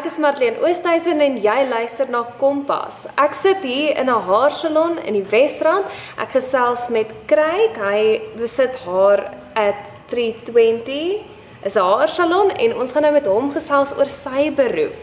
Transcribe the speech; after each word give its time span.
Ek 0.00 0.06
is 0.08 0.14
Marlene 0.16 0.62
Oosthuizen 0.64 1.18
en 1.20 1.34
jy 1.44 1.54
luister 1.68 2.08
na 2.08 2.22
Kompas. 2.40 3.02
Ek 3.20 3.34
sit 3.36 3.60
hier 3.60 3.98
in 4.00 4.08
'n 4.08 4.22
haarsalon 4.28 4.96
in 5.04 5.12
die 5.12 5.26
Wesrand. 5.28 5.84
Ek 6.16 6.30
gesels 6.32 6.88
met 6.88 7.12
Craig. 7.26 7.76
Hy 7.76 8.22
besit 8.38 8.76
haar 8.86 9.20
at 9.54 9.92
320. 10.08 11.20
Is 11.62 11.76
'n 11.76 11.84
haarsalon 11.84 12.48
en 12.50 12.76
ons 12.80 12.92
gaan 12.92 13.02
nou 13.02 13.12
met 13.12 13.26
hom 13.26 13.52
gesels 13.52 13.92
oor 13.98 14.06
sy 14.06 14.50
beroep. 14.50 14.96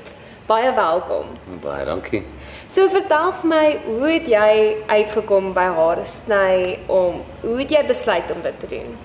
Baie 0.47 0.73
welkom. 0.73 1.25
Baie 1.61 1.85
dankie. 1.85 2.23
So 2.67 2.89
vertel 2.89 3.31
vir 3.31 3.49
my, 3.49 3.79
hoe 3.85 4.09
het 4.09 4.25
jy 4.25 4.77
uitgekom 4.87 5.53
by 5.53 5.69
hare 5.77 6.05
sny 6.05 6.79
om 6.87 7.21
hoe 7.41 7.59
het 7.59 7.69
jy 7.69 7.85
besluit 7.85 8.31
om 8.33 8.41
dit 8.41 8.59
te 8.59 8.67
doen? 8.67 8.97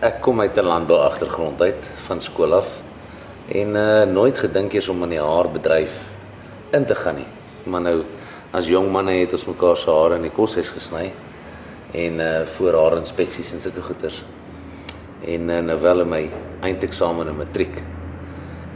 Ek 0.00 0.20
kom 0.20 0.40
uit 0.40 0.56
'n 0.56 0.64
landbou 0.64 1.00
agtergrond 1.00 1.60
uit 1.60 1.90
van 2.06 2.20
skool 2.20 2.54
af 2.54 2.81
en 3.52 3.76
uh 3.76 4.04
nooit 4.08 4.38
gedink 4.38 4.72
eers 4.72 4.88
om 4.88 5.02
in 5.04 5.16
die 5.16 5.20
haarbedryf 5.20 5.96
in 6.72 6.84
te 6.88 6.94
gaan 6.96 7.18
nie. 7.20 7.28
Maar 7.68 7.84
nou 7.84 7.96
as 8.56 8.68
jong 8.68 8.88
manne 8.92 9.18
het 9.18 9.32
ons 9.36 9.48
mekaar 9.48 9.76
se 9.76 9.90
hare 9.92 10.16
in 10.16 10.28
die 10.28 10.32
koshuis 10.32 10.70
gesny 10.72 11.10
en 11.92 12.20
uh 12.20 12.30
voor 12.54 12.78
haar 12.80 12.96
inspeksies 13.00 13.52
en 13.52 13.60
sulke 13.60 13.84
goeters. 13.84 14.22
En 15.22 15.50
uh, 15.50 15.58
nou 15.62 15.78
wel 15.80 16.00
in 16.02 16.08
my 16.10 16.22
eindeksamen 16.66 17.28
in 17.30 17.36
matriek 17.38 17.76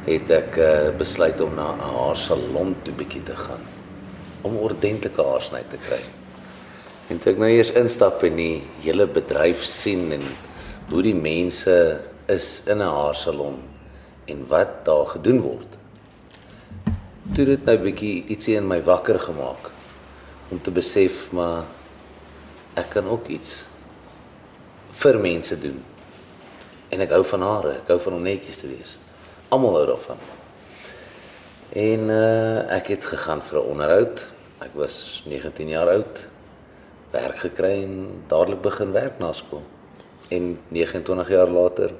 het 0.06 0.30
ek 0.30 0.58
uh, 0.62 0.68
besluit 0.98 1.40
om 1.42 1.56
na 1.58 1.72
'n 1.74 1.80
haarsalon 1.96 2.76
toe 2.86 2.94
bietjie 2.94 3.22
te 3.22 3.34
gaan 3.34 3.64
om 4.46 4.58
ordentlike 4.62 5.22
haarsny 5.22 5.64
te 5.68 5.80
kry. 5.88 5.98
En 7.10 7.18
toe 7.18 7.32
ek 7.32 7.38
nou 7.38 7.50
eers 7.50 7.72
instap 7.72 8.22
in 8.28 8.36
die 8.36 8.62
hele 8.84 9.06
bedryf 9.06 9.64
sien 9.64 10.12
en 10.12 10.22
hoe 10.90 11.02
die 11.02 11.16
mense 11.18 12.00
is 12.28 12.62
in 12.66 12.78
'n 12.78 12.94
haarsalon 13.00 13.58
en 14.26 14.44
wat 14.50 14.84
daar 14.84 15.06
gedoen 15.06 15.40
word. 15.40 15.78
Toe 17.34 17.44
dit 17.44 17.64
nou 17.66 17.76
bietjie 17.82 18.24
ietsie 18.30 18.56
in 18.58 18.68
my 18.68 18.78
wakker 18.86 19.18
gemaak 19.22 19.70
om 20.50 20.60
te 20.62 20.70
besef 20.70 21.26
maar 21.34 21.66
ek 22.78 22.92
kan 22.94 23.08
ook 23.10 23.28
iets 23.32 23.64
vir 25.00 25.18
mense 25.20 25.58
doen. 25.60 25.78
En 26.94 27.02
ek 27.02 27.12
hou 27.16 27.22
van 27.26 27.42
hare, 27.42 27.74
ek 27.80 27.90
hou 27.90 27.98
van 28.04 28.18
om 28.18 28.24
netjies 28.24 28.60
te 28.62 28.70
wees. 28.70 28.96
Almal 29.50 29.78
hou 29.80 29.86
daarvan. 29.90 30.22
En 31.76 32.10
uh 32.12 32.76
ek 32.76 32.94
het 32.94 33.04
gegaan 33.04 33.42
vir 33.42 33.58
'n 33.60 33.68
onderhoud. 33.74 34.26
Ek 34.58 34.74
was 34.74 35.22
19 35.26 35.68
jaar 35.68 35.88
oud. 35.88 36.26
Werk 37.10 37.38
gekry 37.38 37.82
en 37.82 38.22
dadelik 38.26 38.62
begin 38.62 38.92
werk 38.92 39.18
na 39.18 39.32
skool. 39.32 39.62
En 40.28 40.58
29 40.68 41.28
jaar 41.28 41.48
later 41.48 41.92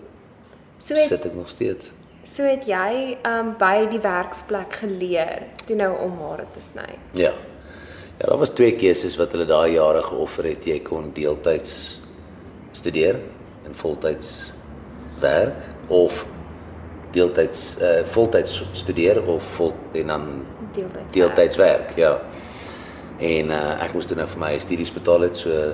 So 0.78 0.94
het, 0.94 1.08
sit 1.08 1.24
ek 1.24 1.34
nog 1.34 1.48
steeds. 1.48 1.92
So 2.26 2.46
het 2.46 2.66
jy 2.66 3.16
um 3.28 3.52
by 3.58 3.86
die 3.90 4.00
werksplek 4.02 4.80
geleer 4.82 5.46
toe 5.66 5.76
nou 5.78 5.92
om 6.04 6.16
hare 6.24 6.46
te 6.54 6.62
sny. 6.64 6.88
Ja. 7.14 7.32
Ja, 8.16 8.30
daar 8.30 8.40
was 8.40 8.54
twee 8.56 8.72
keuses 8.80 9.16
wat 9.20 9.34
hulle 9.36 9.44
daai 9.44 9.74
jare 9.76 10.00
geoffer 10.02 10.48
het. 10.48 10.64
Jy 10.64 10.78
kon 10.84 11.10
deeltyds 11.14 12.00
studeer 12.72 13.18
en 13.68 13.76
voltyds 13.76 14.30
werk 15.20 15.92
of 15.92 16.24
deeltyds 17.12 17.76
uh 17.80 18.00
voltyds 18.08 18.62
studeer 18.72 19.20
of 19.26 19.44
vol 19.56 19.74
en 19.92 20.06
dan 20.06 20.24
Deeltyds. 20.72 21.12
deeltyds 21.12 21.56
werk, 21.56 21.92
ja. 21.96 22.16
En 23.18 23.52
uh 23.52 23.84
ek 23.84 23.92
moes 23.92 24.08
toe 24.08 24.16
nou 24.16 24.28
vir 24.28 24.40
my 24.40 24.58
studies 24.58 24.92
betaal 24.92 25.28
het, 25.28 25.36
so 25.36 25.72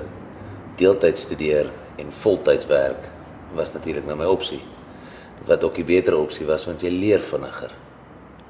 deeltyds 0.75 1.21
studeer 1.21 1.71
en 1.95 2.11
voltyds 2.11 2.67
werk 2.67 3.09
was 3.53 3.73
natuurlik 3.73 4.05
nou 4.05 4.17
my 4.17 4.25
opsie. 4.27 4.61
Wat 5.47 5.63
ook 5.63 5.75
die 5.75 5.87
beter 5.87 6.15
opsie 6.17 6.45
was 6.45 6.65
want 6.65 6.81
jy 6.81 6.89
leer 6.89 7.19
vinniger. 7.19 7.71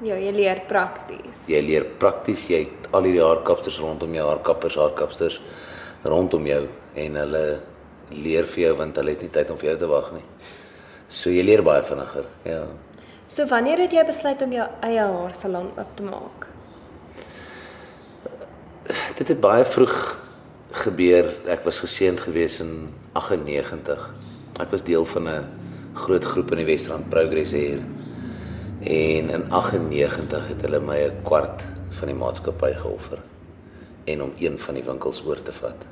Ja, 0.04 0.16
jy 0.18 0.32
leer 0.34 0.60
prakties. 0.68 1.44
Jy 1.48 1.60
leer 1.62 1.84
prakties, 1.98 2.48
jy 2.50 2.64
het 2.66 2.88
al 2.94 3.06
hierdie 3.06 3.22
haarkapsters 3.22 3.78
rondom 3.82 4.14
jou, 4.14 4.26
haarkappers, 4.28 4.76
haarkapsters 4.76 5.40
rondom 6.04 6.46
jou 6.46 6.64
en 7.00 7.16
hulle 7.16 7.44
leer 8.12 8.48
vir 8.50 8.66
jou 8.66 8.72
want 8.78 8.98
hulle 9.00 9.14
het 9.14 9.22
nie 9.24 9.32
tyd 9.32 9.50
om 9.50 9.60
vir 9.60 9.70
jou 9.72 9.76
te 9.84 9.90
wag 9.90 10.10
nie. 10.16 10.24
So 11.08 11.30
jy 11.32 11.44
leer 11.46 11.62
baie 11.64 11.82
vinniger. 11.86 12.26
Ja. 12.48 12.64
So 13.30 13.46
wanneer 13.48 13.80
het 13.84 13.94
jy 13.96 14.04
besluit 14.06 14.42
om 14.44 14.52
jou 14.52 14.66
eie 14.84 15.06
haarsalon 15.14 15.70
oop 15.78 15.96
te 15.96 16.06
maak? 16.06 16.46
Dit 19.18 19.30
het 19.30 19.40
baie 19.40 19.64
vroeg 19.64 19.96
gebeur. 20.84 21.30
Ek 21.48 21.64
was 21.64 21.80
geseënd 21.84 22.20
geweest 22.26 22.60
in 22.64 22.90
98. 23.14 24.08
Ek 24.60 24.70
was 24.74 24.84
deel 24.84 25.04
van 25.04 25.28
'n 25.28 25.63
groot 25.94 26.24
groep 26.24 26.50
in 26.52 26.62
die 26.62 26.66
Wesrand 26.68 27.08
Progress 27.08 27.54
hier. 27.54 27.80
En 28.84 29.30
in 29.30 29.44
98 29.50 30.48
het 30.48 30.66
hulle 30.66 30.80
my 30.80 30.98
'n 31.06 31.22
kwart 31.22 31.64
van 31.88 32.08
die 32.08 32.16
maatskappy 32.16 32.72
geoffer 32.74 33.22
en 34.04 34.22
om 34.22 34.32
een 34.38 34.58
van 34.58 34.74
die 34.74 34.84
winkels 34.84 35.22
oor 35.26 35.42
te 35.42 35.52
vat. 35.52 35.86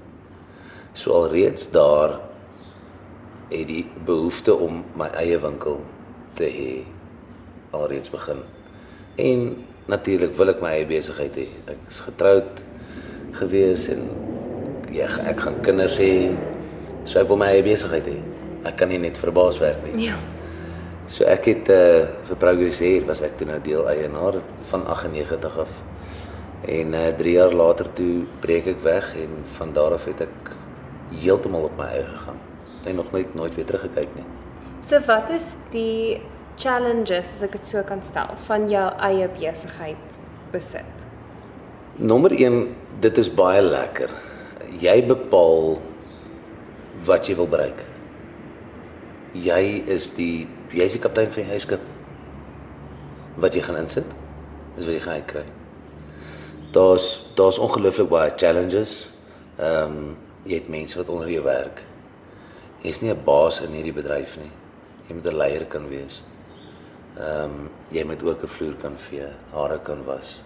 So 0.92 1.12
alreeds 1.12 1.70
daar 1.70 2.20
het 3.48 3.66
die 3.68 3.86
behoefte 4.04 4.54
om 4.54 4.84
my 4.94 5.06
eie 5.06 5.38
winkel 5.38 5.80
te 6.34 6.44
hê 6.44 6.84
alreeds 7.70 8.10
begin. 8.10 8.42
En 9.14 9.64
natuurlik 9.86 10.34
wil 10.34 10.48
ek 10.48 10.60
my 10.60 10.68
eie 10.68 10.86
besigheid 10.86 11.36
hê. 11.36 11.46
Ek 11.66 11.78
is 11.88 12.00
getroud 12.00 12.62
gewees 13.32 13.88
en 13.88 14.08
ja, 14.92 15.08
ek 15.24 15.40
gaan 15.40 15.60
kinders 15.60 15.98
hê. 15.98 16.36
So 17.04 17.20
ek 17.20 17.28
wil 17.28 17.36
my 17.36 17.46
eie 17.46 17.62
besigheid 17.62 18.06
hê. 18.06 18.31
Ek 18.68 18.76
kan 18.78 18.88
nie 18.92 19.00
net 19.02 19.18
vir 19.18 19.32
baas 19.34 19.58
werk 19.62 19.82
nie. 19.86 20.06
Ja. 20.06 20.18
So 21.10 21.26
ek 21.26 21.48
het 21.50 21.70
uh 21.74 22.06
vir 22.28 22.38
Progresseer 22.38 23.06
was 23.08 23.24
ek 23.26 23.36
toe 23.38 23.48
nou 23.48 23.58
deel 23.64 23.88
eienaar 23.90 24.38
van 24.70 24.86
98 24.86 25.58
af. 25.64 25.72
En 26.68 26.94
uh 26.94 27.08
3 27.18 27.34
jaar 27.34 27.54
later 27.58 27.90
toe 27.92 28.24
breek 28.40 28.70
ek 28.76 28.80
weg 28.84 29.14
en 29.18 29.42
van 29.58 29.72
daar 29.72 29.98
af 29.98 30.06
het 30.10 30.24
ek 30.28 30.54
heeltemal 31.22 31.68
op 31.68 31.76
my 31.78 31.90
eie 31.90 32.06
gegaan. 32.06 32.38
En 32.86 32.96
nog 32.96 33.10
nooit 33.12 33.34
nooit 33.34 33.54
weer 33.54 33.66
teruggekyk 33.66 34.14
nie. 34.14 34.26
So 34.80 34.98
wat 35.06 35.30
is 35.30 35.54
die 35.70 36.22
challenges 36.56 37.36
as 37.36 37.42
ek 37.42 37.58
dit 37.58 37.66
so 37.66 37.82
kan 37.86 38.02
stel 38.02 38.34
van 38.46 38.68
jou 38.70 38.88
eie 38.98 39.28
besigheid 39.28 40.18
besit? 40.52 41.06
Nommer 41.96 42.32
1, 42.32 42.74
dit 43.00 43.18
is 43.18 43.28
baie 43.30 43.60
lekker. 43.62 44.10
Jy 44.80 45.02
bepaal 45.06 45.80
wat 47.04 47.28
jy 47.28 47.36
wil 47.36 47.50
bereik. 47.50 47.84
Jy 49.32 49.84
is 49.88 50.10
die 50.12 50.44
jy's 50.76 50.92
die 50.92 51.00
kaptein 51.00 51.30
van 51.32 51.46
jou 51.46 51.52
eie 51.54 51.60
skip. 51.64 51.84
Wat 53.40 53.54
jy 53.56 53.62
gaan 53.64 53.78
insit, 53.80 54.08
is 54.76 54.84
wat 54.84 54.92
jy 54.92 55.00
gaan 55.04 55.20
uitkry. 55.22 55.44
Daar's 56.72 57.06
daar's 57.36 57.60
ongelooflik 57.60 58.10
baie 58.12 58.34
challenges. 58.36 59.08
Ehm 59.56 59.96
um, 59.96 60.10
jy 60.44 60.58
het 60.58 60.68
mense 60.68 60.98
wat 60.98 61.08
onder 61.08 61.30
jou 61.30 61.44
werk. 61.44 61.84
Jy's 62.82 63.00
nie 63.00 63.12
'n 63.12 63.24
baas 63.24 63.60
in 63.60 63.72
hierdie 63.72 63.94
bedryf 63.94 64.36
nie. 64.36 64.50
Jy 65.08 65.14
moet 65.14 65.26
'n 65.26 65.36
leier 65.36 65.64
kan 65.64 65.88
wees. 65.88 66.22
Ehm 67.16 67.44
um, 67.44 67.70
jy 67.88 68.04
moet 68.04 68.22
ook 68.22 68.42
'n 68.42 68.48
vloer 68.48 68.74
kan 68.74 68.98
vee, 68.98 69.28
hare 69.52 69.78
kan 69.78 70.04
was. 70.04 70.42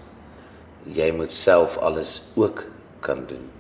Jy 0.84 1.10
moet 1.10 1.32
self 1.32 1.76
alles 1.78 2.22
ook 2.34 2.64
kan 3.00 3.26
doen. 3.26 3.50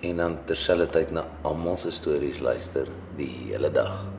En 0.00 0.16
dan 0.16 0.38
terselfdertyd 0.44 1.10
na 1.10 1.24
almal 1.42 1.76
se 1.76 1.90
stories 1.90 2.38
luister 2.38 2.86
die 3.16 3.52
hele 3.52 3.70
dag 3.70 4.13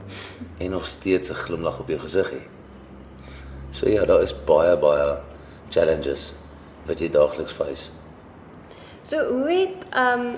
en 0.57 0.69
nog 0.69 0.85
steeds 0.85 1.29
'n 1.29 1.33
glimlag 1.33 1.79
op 1.79 1.87
jou 1.87 1.99
gesig 1.99 2.31
hê. 2.31 2.41
So 3.71 3.89
ja, 3.89 4.05
daar 4.05 4.21
is 4.21 4.43
baie 4.45 4.77
baie 4.77 5.17
challenges 5.69 6.33
wat 6.85 6.99
jy 6.99 7.09
daagliks 7.09 7.51
face. 7.51 7.89
So 9.01 9.17
hoe 9.27 9.49
het 9.49 9.97
um 9.97 10.33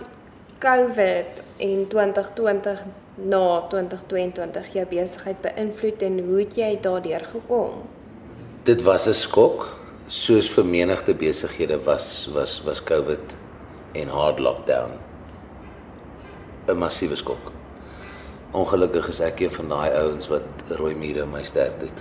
COVID 0.60 1.44
en 1.58 1.88
2020 1.88 2.82
na 3.16 3.62
2022 3.70 4.74
jou 4.74 4.86
besigheid 4.90 5.42
beïnvloed 5.42 6.02
en 6.02 6.20
hoe 6.26 6.40
het 6.40 6.56
jy 6.56 6.80
daardeur 6.82 7.26
gekom? 7.32 7.84
Dit 8.64 8.82
was 8.82 9.08
'n 9.08 9.14
skok, 9.14 9.78
soos 10.08 10.50
vir 10.50 10.66
menigte 10.66 11.14
besighede 11.14 11.84
was 11.84 12.30
was 12.34 12.62
was 12.64 12.84
COVID 12.84 13.36
en 13.92 14.08
hard 14.08 14.40
lockdown 14.40 14.92
'n 16.68 16.78
massiewe 16.78 17.16
skok. 17.16 17.57
Ongelukkig 18.56 19.10
is 19.12 19.20
ek 19.20 19.42
een 19.44 19.52
van 19.52 19.74
daai 19.74 19.90
ouens 20.00 20.30
wat 20.32 20.72
rooi 20.80 20.94
mure 20.96 21.26
in 21.26 21.32
my 21.32 21.44
stert 21.44 21.82
het. 21.84 22.00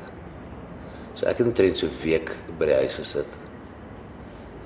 So 1.18 1.26
ek 1.26 1.40
het 1.40 1.46
omtrent 1.46 1.76
so 1.76 1.86
'n 1.86 1.98
week 2.02 2.30
by 2.58 2.66
die 2.66 2.74
huis 2.74 2.94
gesit. 2.94 3.26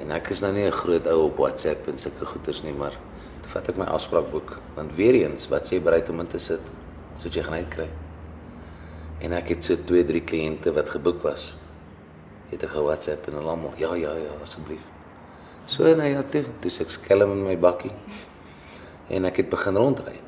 En 0.01 0.11
ek 0.11 0.31
is 0.31 0.41
nou 0.41 0.53
nie 0.53 0.67
'n 0.67 0.73
groot 0.73 1.07
ou 1.07 1.25
op 1.25 1.37
WhatsApp 1.37 1.89
en 1.89 1.99
sulke 1.99 2.27
goeters 2.27 2.63
nie, 2.63 2.73
maar 2.73 2.93
toe 3.41 3.51
vat 3.51 3.69
ek 3.69 3.77
my 3.77 3.85
afspraakboek, 3.85 4.59
want 4.75 4.95
weer 4.95 5.15
eens, 5.15 5.49
wat 5.49 5.69
jy 5.71 5.81
bereid 5.81 6.09
om 6.09 6.21
in 6.21 6.27
te 6.27 6.39
sit, 6.39 6.61
wat 7.23 7.35
jy 7.35 7.43
gaan 7.43 7.55
uitkry. 7.55 7.89
En 9.21 9.33
ek 9.33 9.49
het 9.49 9.65
so 9.65 9.77
2, 9.85 10.05
3 10.05 10.21
kliënte 10.21 10.73
wat 10.73 10.89
geboek 10.89 11.23
was. 11.23 11.55
Het 12.51 12.63
ek 12.63 12.71
ge-WhatsApp 12.71 13.27
en 13.29 13.35
hulle 13.35 13.49
almal, 13.49 13.73
ja, 13.77 13.95
ja, 13.95 14.15
ja, 14.15 14.33
asseblief. 14.43 14.81
So 15.67 15.85
nou 15.95 16.09
ja, 16.09 16.23
toe, 16.23 16.45
toe 16.61 16.71
ek 16.81 16.91
skelm 16.91 17.33
in 17.33 17.45
my 17.45 17.57
bakkie 17.57 17.93
en 19.09 19.25
ek 19.25 19.37
het 19.37 19.49
begin 19.49 19.77
rondry. 19.77 20.21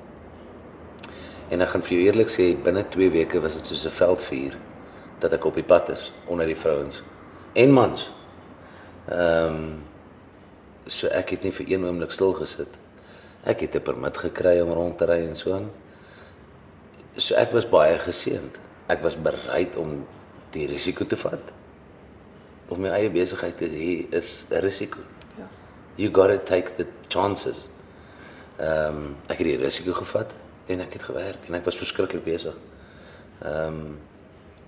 En 1.53 1.61
ek 1.61 1.69
gaan 1.75 1.83
vir 1.85 1.99
jou 1.99 2.05
eerlik 2.07 2.31
sê 2.33 2.47
binne 2.65 2.85
2 2.89 3.11
weke 3.13 3.41
was 3.45 3.59
dit 3.59 3.67
soos 3.69 3.85
'n 3.85 3.97
veldvuur 4.01 4.55
dat 5.21 5.33
ek 5.33 5.45
op 5.45 5.55
die 5.55 5.69
pad 5.73 5.89
is 5.89 6.13
onder 6.27 6.47
die 6.47 6.57
vrouens 6.57 7.03
en 7.53 7.73
mans. 7.73 8.11
Ehm 9.09 9.55
um, 9.55 9.83
so 10.87 11.07
ek 11.07 11.31
het 11.31 11.43
nie 11.43 11.53
vir 11.53 11.67
een 11.69 11.85
oomblik 11.85 12.13
stil 12.13 12.33
gesit. 12.33 12.73
Ek 13.45 13.61
het 13.61 13.77
'n 13.77 13.83
permit 13.83 14.17
gekry 14.17 14.61
om 14.61 14.73
rond 14.73 14.99
te 14.99 15.05
ry 15.05 15.29
en 15.29 15.37
so 15.37 15.53
aan. 15.53 15.71
So 17.17 17.35
ek 17.35 17.53
was 17.53 17.69
baie 17.69 17.99
geseënd. 17.99 18.59
Ek 18.87 19.03
was 19.03 19.17
bereid 19.17 19.77
om 19.77 20.07
die 20.51 20.67
risiko 20.67 21.07
te 21.07 21.17
vat. 21.17 21.53
Om 22.69 22.81
my 22.81 22.89
eie 22.89 23.11
besigheid 23.11 23.57
te 23.59 23.69
hê 23.69 24.07
is 24.11 24.45
'n 24.51 24.61
risiko. 24.61 24.99
Ja. 25.39 25.49
You 25.97 26.11
got 26.15 26.29
to 26.29 26.43
take 26.43 26.75
the 26.77 26.87
chances. 27.09 27.69
Ehm 28.57 28.97
um, 28.97 29.17
ek 29.27 29.39
het 29.39 29.47
die 29.47 29.57
risiko 29.57 29.93
gevat 29.93 30.42
en 30.67 30.81
ek 30.81 30.93
het 30.93 31.03
gewerk 31.03 31.49
en 31.49 31.55
ek 31.59 31.65
was 31.65 31.77
verskriklik 31.81 32.25
besig. 32.25 32.57
Ehm 33.43 33.67
um, 33.67 33.99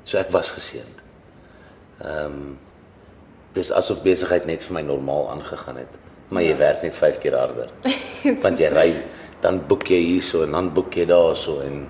so 0.05 0.19
ek 0.21 0.31
was 0.31 0.51
geseënd. 0.51 1.03
Ehm 2.03 2.25
um, 2.25 2.59
dis 3.55 3.71
asof 3.73 4.03
besigheid 4.03 4.47
net 4.51 4.65
vir 4.67 4.75
my 4.75 4.83
normaal 4.83 5.31
aangegaan 5.31 5.77
het. 5.79 5.93
Maar 6.29 6.43
jy 6.43 6.57
werk 6.59 6.83
net 6.83 6.97
5 6.97 7.19
keer 7.23 7.37
harder. 7.39 7.71
Want 8.45 8.59
jy 8.59 8.71
ry 8.73 8.89
dan 9.45 9.61
boek 9.69 9.87
jy 9.93 10.01
hierso 10.01 10.43
en 10.43 10.57
dan 10.57 10.73
boek 10.75 10.97
jy 10.97 11.05
daarso 11.07 11.61
en 11.61 11.85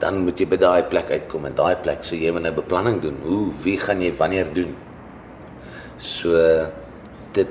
dan 0.00 0.22
moet 0.24 0.40
jy 0.40 0.46
by 0.48 0.58
daai 0.58 0.82
plek 0.90 1.12
uitkom 1.12 1.46
en 1.46 1.56
daai 1.56 1.76
plek 1.84 2.02
so 2.04 2.16
jy 2.16 2.32
moet 2.32 2.46
'n 2.48 2.54
beplanning 2.54 3.00
doen. 3.00 3.20
Hoe 3.22 3.52
wie 3.62 3.78
gaan 3.78 4.02
jy 4.02 4.12
wanneer 4.16 4.52
doen? 4.52 4.74
So 5.98 6.32
dit 7.32 7.48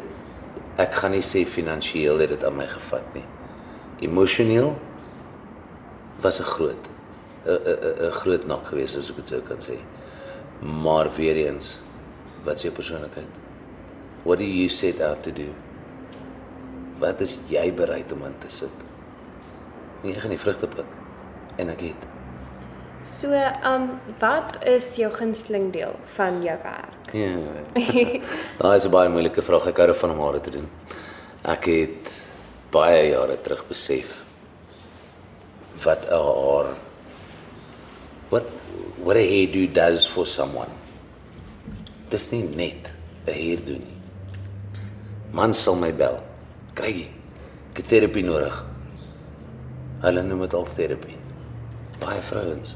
ek 0.78 0.94
gaan 0.94 1.12
nie 1.12 1.22
sê 1.22 1.46
finansiëel 1.46 2.20
het 2.20 2.30
dit 2.30 2.44
aan 2.44 2.58
my 2.58 2.68
gevat 2.68 3.14
nie. 3.14 3.26
Emosioneel 4.02 4.76
was 6.24 6.40
'n 6.40 6.44
groot 6.56 6.84
'n 7.46 7.60
'n 7.68 8.08
'n 8.08 8.12
groot 8.12 8.46
nok 8.48 8.68
geweest 8.68 8.98
as 8.98 9.10
ek 9.10 9.16
dit 9.16 9.28
sou 9.28 9.42
kan 9.42 9.60
sê. 9.60 9.78
Maar 10.84 11.08
weer 11.16 11.36
eens 11.36 11.80
wat 12.44 12.56
is 12.56 12.62
jou 12.62 12.74
persoonlikheid? 12.74 13.34
What 14.24 14.38
do 14.40 14.46
you 14.46 14.70
set 14.70 15.02
out 15.02 15.24
to 15.24 15.32
do? 15.32 15.50
Wat 17.00 17.22
is 17.22 17.38
jy 17.48 17.74
bereid 17.74 18.12
om 18.12 18.26
in 18.26 18.36
te 18.40 18.50
sit? 18.50 18.76
En 20.04 20.10
jy 20.10 20.20
gaan 20.20 20.30
die 20.30 20.40
vrugte 20.40 20.68
pluk. 20.68 20.92
En 21.56 21.70
ek 21.70 21.82
het. 21.82 22.08
So, 23.04 23.28
um 23.68 23.90
wat 24.20 24.64
is 24.66 24.96
jou 24.96 25.12
gunsteling 25.12 25.72
deel 25.74 25.96
van 26.16 26.44
jou 26.44 26.58
werk? 26.64 27.12
Ja. 27.12 27.36
Daai 28.60 28.76
is 28.80 28.86
'n 28.86 28.92
baie 28.92 29.10
moeilike 29.10 29.42
vraag. 29.42 29.68
Ek 29.68 29.78
hou 29.78 29.88
daarvan 29.88 30.12
om 30.12 30.20
hare 30.20 30.40
te 30.40 30.50
doen. 30.50 30.70
Ek 31.44 31.66
het 31.66 32.12
baie 32.72 33.10
jare 33.10 33.42
terug 33.42 33.68
besef 33.68 34.24
wat 35.84 36.08
haar 36.10 36.74
what 38.30 38.48
what 39.04 39.18
a 39.18 39.26
hairdo 39.26 39.66
does 39.74 40.06
for 40.06 40.26
someone. 40.26 40.72
Dis 42.10 42.32
nie 42.32 42.44
net 42.44 42.92
'n 43.28 43.32
hairdo 43.32 43.74
nie. 43.74 43.98
Man 45.32 45.54
sal 45.54 45.76
my 45.76 45.92
bel. 45.92 46.22
Kry 46.74 47.08
ek 47.72 47.78
het 47.82 47.88
terapie 47.88 48.24
nodig. 48.24 48.54
Hulle 50.02 50.22
noem 50.24 50.42
dit 50.46 50.54
al 50.54 50.68
terapie. 50.76 51.18
Baie 52.00 52.22
vrouens. 52.22 52.76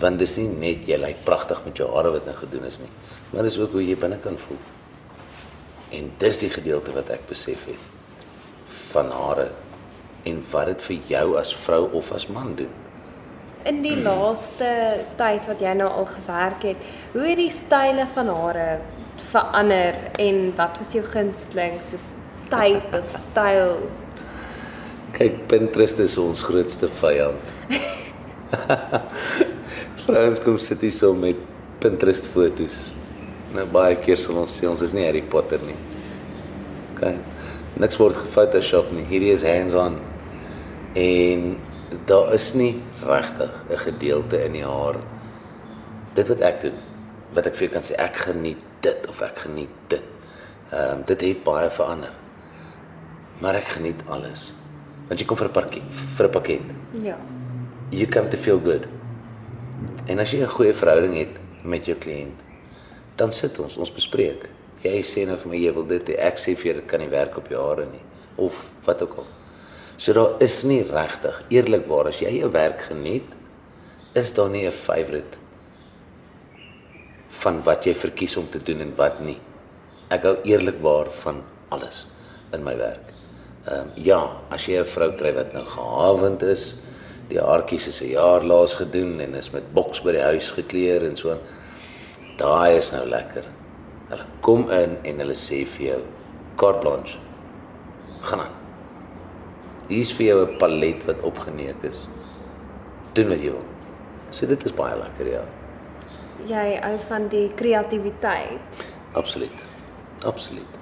Want 0.00 0.18
dis 0.18 0.36
nie 0.36 0.48
net 0.48 0.88
jy 0.88 0.98
lyk 0.98 1.24
pragtig 1.24 1.60
met 1.64 1.76
jou 1.76 1.86
hare 1.94 2.10
wat 2.10 2.26
nou 2.26 2.34
gedoen 2.36 2.64
is 2.68 2.78
nie, 2.78 2.90
maar 3.30 3.46
dis 3.46 3.58
ook 3.58 3.72
hoe 3.72 3.84
jy 3.84 3.96
binne 3.96 4.18
kan 4.18 4.36
voel. 4.38 4.58
En 5.96 6.10
dis 6.18 6.38
die 6.42 6.50
gedeelte 6.50 6.92
wat 6.92 7.10
ek 7.14 7.28
besef 7.30 7.64
het 7.70 7.78
van 8.90 9.10
hare 9.14 9.46
en 10.26 10.42
wat 10.50 10.70
dit 10.72 10.84
vir 10.88 11.14
jou 11.14 11.26
as 11.40 11.54
vrou 11.64 11.86
of 11.98 12.10
as 12.16 12.26
man 12.32 12.54
doen. 12.58 12.72
In 13.66 13.80
die 13.82 13.96
laaste 13.98 14.68
tyd 15.18 15.46
wat 15.50 15.62
jy 15.62 15.72
nou 15.78 15.88
al 15.90 16.06
gewerk 16.10 16.68
het, 16.68 16.92
hoe 17.14 17.24
het 17.26 17.40
die 17.40 17.50
style 17.50 18.06
van 18.14 18.30
hare 18.30 18.68
verander 19.30 19.98
en 20.22 20.52
wat 20.58 20.78
was 20.78 20.92
jou 20.94 21.02
gunsteling 21.06 21.80
se 21.82 21.98
tyd 22.50 22.94
of 22.94 23.10
styl? 23.10 23.80
Kyk, 25.16 25.46
Pinterest 25.50 25.98
is 26.04 26.18
ons 26.20 26.44
grootste 26.46 26.90
vyand. 27.00 27.54
Vrouens 30.04 30.38
kom 30.44 30.58
sit 30.62 30.84
hier 30.84 30.94
so 30.94 31.14
met 31.18 31.38
Pinterest 31.82 32.28
foto's. 32.30 32.86
Nou 33.56 33.64
baie 33.72 33.96
keer 33.98 34.18
sal 34.20 34.38
ons 34.42 34.52
sê 34.60 34.68
ons 34.68 34.82
is 34.84 34.94
nie 34.94 35.06
Harry 35.06 35.24
Potter 35.24 35.62
nie. 35.64 35.78
OK. 36.94 37.16
Niks 37.80 37.98
word 38.00 38.18
gefotoshop 38.20 38.92
nie. 38.94 39.06
Hierdie 39.08 39.32
is 39.34 39.44
hands-on. 39.46 39.98
En 40.96 41.56
daar 42.08 42.32
is 42.34 42.52
nie 42.56 42.82
regtig 43.04 43.52
'n 43.68 43.78
gedeelte 43.78 44.44
in 44.44 44.52
die 44.52 44.64
haar 44.64 44.96
dit 46.14 46.28
wat 46.28 46.40
ek 46.40 46.60
doen 46.60 46.78
wat 47.36 47.46
ek 47.46 47.54
vir 47.58 47.68
kan 47.68 47.84
sê 47.84 47.96
ek 48.00 48.16
geniet 48.16 48.60
dit 48.80 49.08
of 49.10 49.20
ek 49.20 49.44
geniet 49.44 49.72
dit. 49.92 50.02
Ehm 50.72 50.92
um, 50.92 51.02
dit 51.06 51.20
het 51.20 51.44
baie 51.44 51.70
verander. 51.70 52.12
Maar 53.38 53.54
ek 53.60 53.68
geniet 53.76 54.00
alles. 54.06 54.54
Want 55.08 55.20
jy 55.20 55.26
kom 55.26 55.36
vir 55.36 55.48
'n 55.48 55.52
pakket 55.52 55.82
vir 56.16 56.26
'n 56.26 56.30
pakket. 56.30 56.66
Ja. 57.02 57.16
You 57.90 58.06
come 58.06 58.28
to 58.28 58.38
feel 58.38 58.60
good. 58.60 58.86
En 60.06 60.18
as 60.18 60.30
jy 60.30 60.40
'n 60.42 60.48
goeie 60.48 60.72
verhouding 60.72 61.16
het 61.16 61.38
met 61.62 61.84
jou 61.84 61.96
kliënt, 61.96 62.40
dan 63.16 63.32
sit 63.32 63.58
ons, 63.58 63.76
ons 63.76 63.92
bespreek. 63.92 64.48
Jy 64.82 65.02
sê 65.02 65.26
nou 65.26 65.36
vir 65.36 65.50
my 65.50 65.56
jy 65.56 65.72
wil 65.72 65.86
dit, 65.86 66.08
hê, 66.08 66.14
ek 66.18 66.38
sê 66.38 66.56
vir 66.56 66.64
jou 66.64 66.74
dit 66.74 66.86
kan 66.86 67.00
nie 67.00 67.08
werk 67.08 67.36
op 67.36 67.48
jou 67.48 67.68
hare 67.68 67.86
nie 67.86 68.04
of 68.36 68.70
wat 68.84 69.02
ook 69.02 69.16
al. 69.16 69.26
So 69.96 70.12
daar 70.12 70.36
is 70.44 70.62
nie 70.62 70.82
regtig 70.84 71.42
eerlikwaar 71.48 72.10
as 72.10 72.20
jy 72.20 72.38
jou 72.40 72.50
werk 72.52 72.80
geniet, 72.90 73.28
is 74.12 74.32
daar 74.32 74.50
nie 74.50 74.66
'n 74.66 74.72
favourite 74.72 75.38
van 77.28 77.62
wat 77.62 77.84
jy 77.84 77.94
verkies 77.94 78.36
om 78.36 78.48
te 78.48 78.62
doen 78.62 78.80
en 78.80 78.94
wat 78.96 79.20
nie. 79.20 79.38
Ek 80.08 80.22
hou 80.22 80.36
eerlikwaar 80.44 81.10
van 81.10 81.42
alles 81.68 82.06
in 82.52 82.64
my 82.64 82.76
werk. 82.76 83.12
Ehm 83.66 83.78
um, 83.78 83.90
ja, 83.94 84.20
as 84.50 84.66
jy 84.66 84.80
'n 84.80 84.86
vrou 84.86 85.12
kry 85.12 85.32
wat 85.34 85.52
nou 85.52 85.64
gehavend 85.64 86.42
is, 86.42 86.74
die 87.28 87.40
haartjies 87.40 87.86
is 87.86 88.00
'n 88.00 88.12
jaar 88.12 88.44
laas 88.44 88.74
gedoen 88.74 89.20
en 89.20 89.34
is 89.34 89.50
met 89.50 89.72
boks 89.74 90.02
by 90.02 90.12
die 90.12 90.22
huis 90.22 90.50
gekleer 90.50 91.04
en 91.04 91.16
so. 91.16 91.38
Daai 92.36 92.76
is 92.76 92.92
nou 92.92 93.06
lekker. 93.08 93.44
Hulle 94.08 94.26
kom 94.40 94.70
in 94.70 94.98
en 95.02 95.18
hulle 95.24 95.34
sê 95.34 95.64
vir 95.66 95.86
jou 95.86 96.02
carte 96.56 96.80
blanche. 96.80 97.18
Gaan 98.20 98.40
aan. 98.40 98.55
Hier's 99.88 100.12
vir 100.12 100.26
jou 100.26 100.46
'n 100.46 100.56
palet 100.58 101.04
wat 101.06 101.20
opgeneek 101.22 101.82
is. 101.82 102.06
Doen 103.12 103.28
wat 103.28 103.38
jy 103.38 103.50
wil. 103.50 103.64
So 104.30 104.46
dit 104.46 104.64
is 104.64 104.72
baie 104.72 104.96
lekker, 104.98 105.26
ja. 105.26 105.44
Jy 106.46 106.80
hou 106.82 106.98
van 107.08 107.28
die 107.28 107.48
kreatiwiteit. 107.54 108.84
Absoluut. 109.12 109.62
Absoluut. 110.24 110.78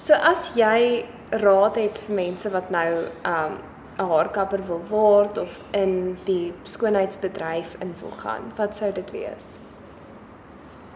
So 0.00 0.14
as 0.14 0.52
jy 0.54 1.04
raad 1.30 1.76
het 1.76 1.98
vir 1.98 2.14
mense 2.14 2.50
wat 2.50 2.70
nou 2.70 3.08
um 3.24 3.58
'n 3.98 4.08
haarkapper 4.10 4.66
wil 4.66 4.82
word 4.88 5.38
of 5.38 5.60
in 5.70 6.18
die 6.24 6.52
skoonheidsbedryf 6.62 7.76
in 7.80 7.94
wil 8.00 8.10
gaan, 8.10 8.52
wat 8.56 8.76
sou 8.76 8.92
dit 8.92 9.10
wees? 9.10 9.58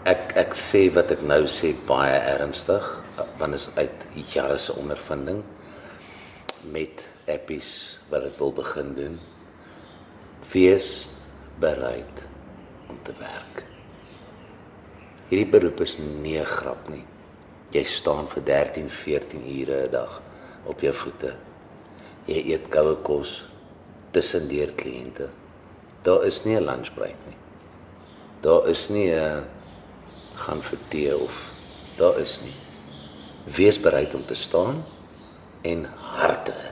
Ek 0.02 0.32
ek 0.36 0.54
sê 0.54 0.92
wat 0.94 1.10
ek 1.10 1.22
nou 1.22 1.44
sê 1.46 1.74
baie 1.86 2.18
ernstig, 2.18 3.04
want 3.38 3.54
is 3.54 3.68
uit 3.76 4.06
jare 4.32 4.58
se 4.58 4.74
ondervinding 4.74 5.42
met 6.72 7.08
appies 7.28 7.98
wat 8.10 8.22
dit 8.22 8.36
wil 8.40 8.52
begin 8.52 8.94
doen. 8.94 9.18
Wees 10.52 11.08
bereid 11.60 12.24
om 12.88 12.98
te 13.02 13.12
werk. 13.18 13.64
Hierdie 15.28 15.50
beroep 15.52 15.80
is 15.80 15.98
nie 15.98 16.38
'n 16.38 16.44
grap 16.44 16.88
nie. 16.88 17.04
Jy 17.70 17.84
staan 17.84 18.28
vir 18.28 18.42
13, 18.44 18.88
14 18.90 19.44
ure 19.60 19.86
'n 19.86 19.90
dag 19.90 20.22
op 20.64 20.80
jou 20.80 20.94
voete. 20.94 21.34
Jy 22.24 22.52
eet 22.52 22.68
koue 22.68 22.96
kos 23.02 23.44
tussen 24.10 24.48
deur 24.48 24.72
kliënte. 24.72 25.28
Daar 26.02 26.24
is 26.24 26.44
nie 26.44 26.56
'n 26.56 26.64
lunchbreak 26.64 27.26
nie. 27.26 27.36
Daar 28.40 28.68
is 28.68 28.88
nie 28.88 29.12
'n 29.12 29.44
gaan 30.34 30.62
vir 30.62 30.78
tee 30.88 31.16
of 31.16 31.52
daar 31.96 32.18
is 32.18 32.40
nie. 32.40 32.54
Wees 33.56 33.80
bereid 33.80 34.14
om 34.14 34.24
te 34.24 34.34
staan 34.34 34.84
en 35.62 35.84
hard 35.96 36.44
te. 36.44 36.67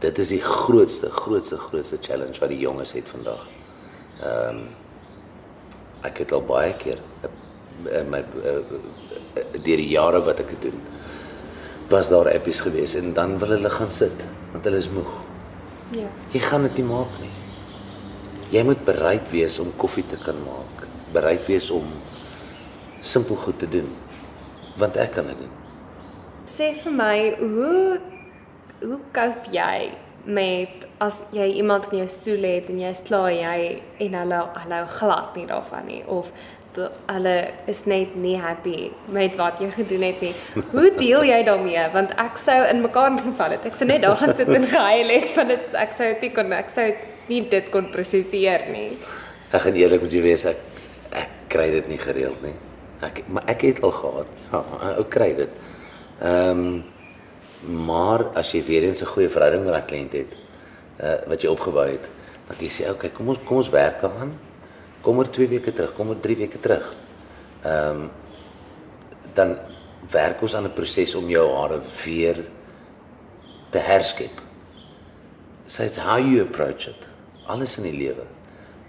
Dit 0.00 0.18
is 0.18 0.30
die 0.32 0.42
grootste, 0.42 1.10
grootste, 1.12 1.58
grootste 1.60 1.98
challenge 2.00 2.40
wat 2.40 2.52
die 2.52 2.60
jonges 2.62 2.94
het 2.96 3.08
vandag. 3.08 3.48
Ehm 4.22 4.62
um, 4.62 4.68
ek 6.00 6.22
het 6.22 6.30
al 6.32 6.40
baie 6.48 6.72
keer 6.80 6.96
in 7.92 8.06
my 8.08 8.22
deur 8.32 9.80
die 9.82 9.90
jare 9.90 10.22
wat 10.24 10.38
ek 10.40 10.54
dit 10.54 10.70
doen 10.70 10.78
was 11.90 12.08
daar 12.08 12.30
appies 12.30 12.60
gewees 12.64 12.94
en 12.96 13.12
dan 13.12 13.34
wil 13.38 13.52
hulle 13.56 13.70
gaan 13.70 13.90
sit 13.90 14.24
want 14.52 14.64
hulle 14.64 14.78
is 14.80 14.88
moeg. 14.90 15.10
Ja. 15.94 16.08
Jy 16.32 16.40
gaan 16.40 16.62
dit 16.62 16.80
nie 16.80 16.86
maak 16.86 17.18
nie. 17.22 17.32
Jy 18.54 18.62
moet 18.66 18.84
bereid 18.86 19.26
wees 19.30 19.58
om 19.62 19.70
koffie 19.78 20.06
te 20.06 20.18
kan 20.22 20.38
maak, 20.46 20.86
bereid 21.14 21.44
wees 21.50 21.68
om 21.74 21.86
simpel 23.02 23.36
goed 23.44 23.58
te 23.58 23.68
doen 23.68 23.90
want 24.78 24.96
ek 25.02 25.12
kan 25.18 25.26
dit 25.30 25.42
doen. 25.42 25.52
Sê 26.48 26.70
vir 26.80 26.94
my, 26.94 27.16
hoe 27.40 28.00
hoe 28.82 28.98
koop 29.12 29.50
jy 29.52 29.90
met 30.24 30.86
as 31.00 31.22
jy 31.32 31.46
iemand 31.62 31.86
in 31.92 31.98
jou 32.02 32.08
stoel 32.12 32.42
het 32.44 32.68
en 32.68 32.80
jy 32.82 32.92
sla 32.94 33.26
jy 33.32 33.60
en 34.04 34.14
hulle 34.20 34.40
hulle 34.64 34.80
glad 34.98 35.36
nie 35.36 35.46
daarvan 35.48 35.86
nie 35.88 36.02
of 36.06 36.28
to- 36.76 36.90
hulle 37.08 37.36
is 37.66 37.80
net 37.86 38.12
nie 38.16 38.36
happy 38.38 38.90
met 39.08 39.36
wat 39.40 39.58
jy 39.60 39.70
gedoen 39.74 40.02
het 40.06 40.20
nie. 40.20 40.34
Hoe 40.70 40.90
deel 40.98 41.24
jy 41.24 41.40
daarmee? 41.44 41.86
Want 41.92 42.12
ek 42.20 42.36
sou 42.38 42.58
in 42.70 42.82
mekaar 42.84 43.16
geval 43.18 43.50
het. 43.56 43.64
Ek 43.66 43.74
sou 43.80 43.88
net 43.88 44.02
daar 44.04 44.16
gaan 44.20 44.34
sit 44.36 44.48
en 44.48 44.66
gehuil 44.74 45.08
het 45.16 45.30
van 45.34 45.48
dit 45.48 45.72
ek 45.74 45.92
sou 45.96 46.12
dit 46.20 46.34
kon 46.36 46.52
ek 46.52 46.68
sou 46.70 46.86
nie 47.32 47.40
dit 47.48 47.70
kon 47.72 47.88
prosesseer 47.90 48.68
nie. 48.70 48.90
Ek 49.50 49.60
gaan 49.64 49.74
eerlik 49.74 50.02
met 50.02 50.12
jou 50.14 50.22
wees, 50.22 50.44
ek 50.46 50.56
ek 51.24 51.28
kry 51.50 51.70
dit 51.74 51.88
nie 51.90 51.98
gereeld 51.98 52.38
nie. 52.44 52.54
Ek 53.02 53.24
maar 53.28 53.48
ek 53.50 53.64
het 53.66 53.82
al 53.82 53.90
gehad. 53.96 54.30
Ja, 54.52 54.62
ou 54.98 55.04
kry 55.10 55.32
dit. 55.34 55.60
Ehm 56.20 56.50
um, 56.68 56.82
maar 57.68 58.24
as 58.34 58.52
jy 58.52 58.62
weer 58.64 58.82
eens 58.82 59.02
'n 59.02 59.12
goeie 59.12 59.28
verhouding 59.28 59.64
met 59.64 59.74
'n 59.74 59.86
kliënt 59.86 60.12
het, 60.12 60.36
uh 61.00 61.28
wat 61.28 61.42
jy 61.42 61.48
opgebou 61.48 61.88
het, 61.88 62.08
dan 62.48 62.56
jy 62.58 62.68
sê, 62.68 62.82
"Oké, 62.82 62.90
okay, 62.90 63.10
kom 63.10 63.28
ons 63.28 63.38
kom 63.44 63.56
ons 63.56 63.68
werk 63.68 64.00
daaraan. 64.00 64.38
Kom 65.00 65.18
oor 65.18 65.30
2 65.30 65.48
weke 65.48 65.72
terug, 65.72 65.94
kom 65.94 66.08
oor 66.08 66.20
3 66.20 66.36
weke 66.36 66.60
terug." 66.60 66.88
Ehm 67.64 68.00
um, 68.00 68.10
dan 69.34 69.58
werk 70.10 70.42
ons 70.42 70.54
aan 70.54 70.64
'n 70.64 70.72
proses 70.72 71.14
om 71.14 71.28
jou 71.28 71.56
hare 71.56 71.80
weer 72.04 72.36
te 73.70 73.78
herskep. 73.78 74.40
So 75.66 75.82
it's 75.82 75.96
how 75.96 76.18
you 76.18 76.42
approach 76.42 76.88
it. 76.88 77.06
Alles 77.46 77.76
in 77.78 77.82
die 77.82 77.98
lewe. 78.06 78.26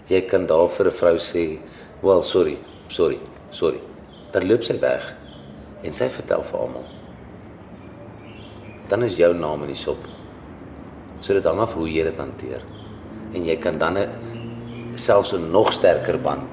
Jy 0.06 0.20
kan 0.26 0.46
daar 0.46 0.68
vir 0.68 0.86
'n 0.86 0.92
vrou 0.92 1.16
sê, 1.18 1.58
"Well, 2.02 2.22
sorry, 2.22 2.58
sorry, 2.88 3.18
sorry." 3.50 3.80
Dan 4.30 4.46
loop 4.48 4.62
sy 4.62 4.78
weg 4.78 5.14
en 5.82 5.92
sy 5.92 6.08
vertel 6.08 6.42
vir 6.42 6.60
almal. 6.60 6.84
Dan 8.92 9.06
is 9.06 9.16
jou 9.16 9.30
naam 9.32 9.62
in 9.64 9.70
die 9.72 9.78
sop. 9.78 10.02
So 11.24 11.32
dit 11.32 11.46
hang 11.48 11.62
af 11.64 11.72
hoe 11.78 11.86
jy 11.88 12.02
dit 12.04 12.18
hanteer. 12.20 12.64
En 13.32 13.46
jy 13.46 13.56
kan 13.56 13.78
dan 13.80 13.96
'n 13.96 14.08
selfs 14.96 15.32
'n 15.32 15.50
nog 15.50 15.72
sterker 15.72 16.20
band 16.20 16.50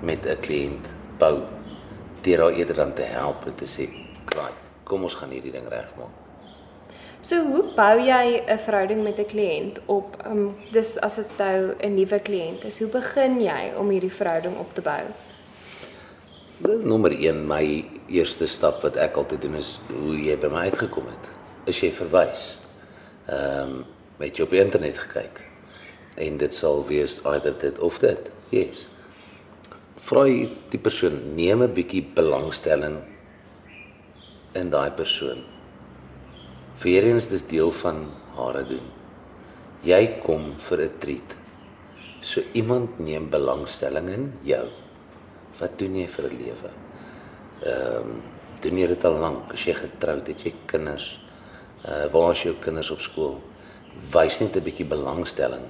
met 0.00 0.26
'n 0.26 0.40
kliënt 0.40 0.84
bou 1.18 1.38
deur 2.22 2.40
haar 2.40 2.52
eerder 2.52 2.74
dan 2.74 2.92
te 2.94 3.02
help 3.02 3.46
en 3.46 3.54
te 3.54 3.64
sê, 3.64 3.86
"Right, 4.34 4.58
kom 4.84 5.02
ons 5.02 5.14
gaan 5.14 5.30
hierdie 5.30 5.52
ding 5.52 5.68
regmaak." 5.68 6.10
So 7.20 7.36
hoe 7.44 7.74
bou 7.76 7.98
jy 8.00 8.42
'n 8.46 8.58
verhouding 8.58 9.02
met 9.02 9.18
'n 9.18 9.26
kliënt 9.26 9.78
op? 9.86 10.16
Um, 10.26 10.54
dis 10.72 10.98
as 11.00 11.14
dit 11.14 11.38
nou 11.38 11.74
'n 11.78 11.94
nuwe 11.94 12.18
kliënt 12.18 12.64
is, 12.64 12.78
hoe 12.78 12.88
begin 12.88 13.40
jy 13.40 13.72
om 13.76 13.88
hierdie 13.88 14.12
verhouding 14.12 14.58
op 14.58 14.74
te 14.74 14.80
bou? 14.80 15.02
Wel, 16.58 16.78
Nommer 16.78 17.12
1, 17.12 17.46
my 17.46 17.84
eerste 18.06 18.46
stap 18.46 18.82
wat 18.82 18.96
ek 18.96 19.16
altyd 19.16 19.42
doen 19.42 19.54
is 19.54 19.78
hoe 19.92 20.16
jy 20.22 20.36
by 20.38 20.46
my 20.48 20.58
uitgekom 20.58 21.06
het. 21.06 21.41
Is 21.64 21.78
jy 21.80 21.92
verwys? 21.94 22.56
Ehm, 23.30 23.82
um, 23.82 23.84
het 24.22 24.38
jy 24.38 24.44
op 24.44 24.50
die 24.54 24.62
internet 24.62 24.98
gekyk? 24.98 25.40
En 26.22 26.36
dit 26.38 26.54
sal 26.54 26.84
wees 26.86 27.20
either 27.26 27.54
dit 27.58 27.78
of 27.78 27.98
dit. 27.98 28.30
Yes. 28.50 28.86
Vra 30.02 30.24
die 30.26 30.78
persoon, 30.78 31.34
neem 31.34 31.62
'n 31.62 31.74
bietjie 31.74 32.02
belangstelling 32.14 33.02
in 34.54 34.70
daai 34.70 34.90
persoon. 34.90 35.44
Weereens 36.82 37.28
dis 37.28 37.46
deel 37.46 37.70
van 37.70 38.02
hare 38.36 38.64
doen. 38.66 38.86
Jy 39.82 40.18
kom 40.24 40.42
vir 40.58 40.82
'n 40.82 40.98
treat. 40.98 41.36
So 42.20 42.40
iemand 42.52 42.98
neem 42.98 43.30
belangstelling 43.30 44.08
in 44.08 44.32
jou. 44.42 44.68
Wat 45.58 45.78
doen 45.78 45.96
jy 45.96 46.08
vir 46.08 46.24
'n 46.24 46.36
lewe? 46.38 46.70
Ehm 47.62 48.10
um, 48.10 48.22
doen 48.60 48.78
jy 48.78 48.86
dit 48.86 49.04
al 49.04 49.18
lank? 49.18 49.52
As 49.52 49.64
jy 49.64 49.74
getroud 49.74 50.26
het, 50.26 50.42
jy 50.42 50.54
kinders. 50.66 51.21
Uh 51.88 52.06
waar 52.12 52.30
is 52.30 52.42
jou 52.42 52.54
kinders 52.62 52.90
op 52.90 53.00
skool? 53.00 53.40
Wys 54.12 54.40
net 54.40 54.56
'n 54.56 54.62
bietjie 54.62 54.86
belangstelling 54.86 55.64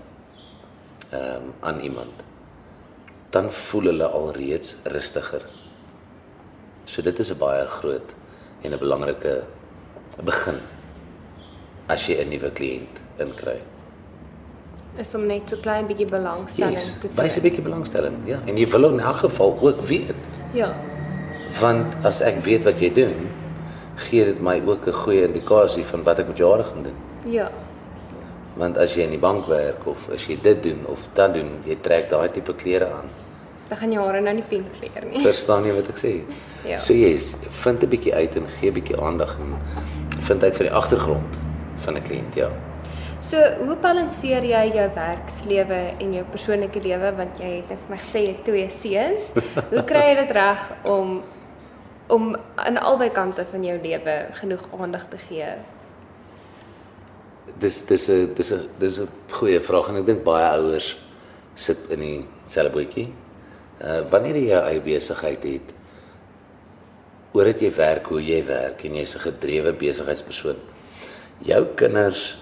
ehm 1.10 1.22
um, 1.36 1.52
aan 1.60 1.80
iemand. 1.80 2.22
Dan 3.30 3.52
voel 3.52 3.82
hulle 3.82 4.06
alreeds 4.06 4.76
rustiger. 4.84 5.42
So 6.84 7.02
dit 7.02 7.18
is 7.18 7.30
'n 7.30 7.38
baie 7.38 7.66
groot 7.66 8.14
en 8.62 8.72
'n 8.72 8.78
belangrike 8.78 9.42
begin 10.24 10.58
as 11.88 12.06
jy 12.06 12.20
'n 12.20 12.28
nuwe 12.28 12.50
kliënt 12.50 13.00
inkry. 13.18 13.60
Is 14.98 15.14
om 15.14 15.26
net 15.26 15.48
so 15.48 15.56
klein 15.56 15.86
bietjie 15.86 16.06
belangstelling 16.06 16.76
Yes, 16.76 16.94
te 17.00 17.08
wys 17.16 17.36
'n 17.36 17.40
bietjie 17.42 17.62
belangstelling, 17.62 18.16
ja. 18.26 18.38
En 18.46 18.56
jy 18.56 18.66
wil 18.68 18.92
in 18.92 19.00
elk 19.00 19.16
geval 19.16 19.58
ook 19.60 19.80
weet, 19.80 20.14
Ja. 20.52 20.74
want 21.60 21.94
as 22.04 22.20
ek 22.20 22.42
weet 22.44 22.64
wat 22.64 22.78
jy 22.80 22.92
doen, 22.92 23.28
gee 24.08 24.24
dit 24.24 24.40
my 24.40 24.60
ook 24.66 24.86
'n 24.86 24.92
goeie 24.92 25.26
indikasie 25.26 25.84
van 25.84 26.02
wat 26.02 26.18
ek 26.18 26.28
met 26.28 26.36
jou 26.36 26.50
hare 26.50 26.64
gaan 26.64 26.82
doen. 26.82 26.98
Ja. 27.24 27.50
Want 28.56 28.78
as 28.78 28.94
jy 28.94 29.02
in 29.02 29.10
die 29.10 29.18
bank 29.18 29.46
werk 29.46 29.86
of 29.86 30.08
as 30.12 30.26
jy 30.26 30.38
dit 30.42 30.62
doen 30.62 30.86
of 30.86 31.06
dat 31.12 31.34
doen, 31.34 31.50
jy 31.64 31.76
trek 31.80 32.10
daai 32.10 32.30
tipe 32.30 32.54
klere 32.54 32.90
aan. 32.90 33.08
Dan 33.68 33.78
gaan 33.78 33.92
jou 33.92 34.04
hare 34.06 34.20
nou 34.20 34.34
nie 34.34 34.44
pink 34.48 34.66
kleur 34.80 35.06
nie. 35.10 35.22
Verstaan 35.22 35.64
jy 35.64 35.74
wat 35.74 35.88
ek 35.88 35.98
sê? 35.98 36.20
Ja. 36.64 36.76
So 36.76 36.92
yes, 36.92 37.36
vind 37.48 37.82
'n 37.82 37.88
bietjie 37.88 38.14
uit 38.14 38.36
en 38.36 38.46
gee 38.60 38.70
'n 38.70 38.74
bietjie 38.74 39.00
aandag 39.00 39.36
en 39.38 39.56
vind 40.20 40.44
uit 40.44 40.56
vir 40.56 40.66
die 40.66 40.74
agtergrond 40.74 41.38
van 41.76 41.96
'n 41.96 42.02
kliënt, 42.02 42.34
ja. 42.34 42.50
So, 43.22 43.38
hoe 43.38 43.76
balanseer 43.78 44.42
jy 44.42 44.72
jou 44.74 44.88
werkslewe 44.96 45.76
en 46.02 46.14
jou 46.16 46.24
persoonlike 46.32 46.80
lewe 46.82 47.12
want 47.14 47.38
jy 47.38 47.50
het 47.60 47.68
net 47.70 47.78
vir 47.84 47.92
my 47.94 47.98
gesê 48.00 48.22
jy 48.24 48.32
het 48.32 48.40
twee 48.48 48.64
seuns? 48.74 49.28
Hoe 49.74 49.84
kry 49.86 50.02
jy 50.08 50.16
dit 50.18 50.32
reg 50.34 50.64
om 50.90 51.20
om 52.12 52.36
aan 52.60 52.76
albei 52.76 53.10
kante 53.10 53.44
van 53.50 53.64
jou 53.64 53.78
lewe 53.82 54.16
genoeg 54.40 54.64
aandag 54.80 55.06
te 55.08 55.20
gee? 55.28 55.48
Dis 57.58 57.84
dis 57.88 58.08
'n 58.08 58.34
dis 58.34 58.52
'n 58.52 58.68
dis 58.78 58.98
'n 59.00 59.08
goeie 59.30 59.60
vraag 59.60 59.88
en 59.88 59.96
ek 59.96 60.06
dink 60.06 60.24
baie 60.24 60.48
ouers 60.58 60.96
sit 61.54 61.78
in 61.88 62.00
dieselfde 62.00 62.72
bootjie. 62.72 63.08
Uh 63.80 64.00
wanneer 64.10 64.36
jy 64.36 64.48
jou 64.48 64.62
eie 64.64 64.80
besigheid 64.80 65.42
het, 65.42 65.72
oor 67.32 67.44
dit 67.44 67.60
jy 67.60 67.72
werk, 67.76 68.06
hoe 68.06 68.20
jy 68.20 68.44
werk 68.44 68.84
en 68.84 68.94
jy's 68.94 69.14
'n 69.14 69.24
gedrewe 69.28 69.72
besigheidspersoon. 69.72 70.56
Jou 71.38 71.64
kinders 71.74 72.36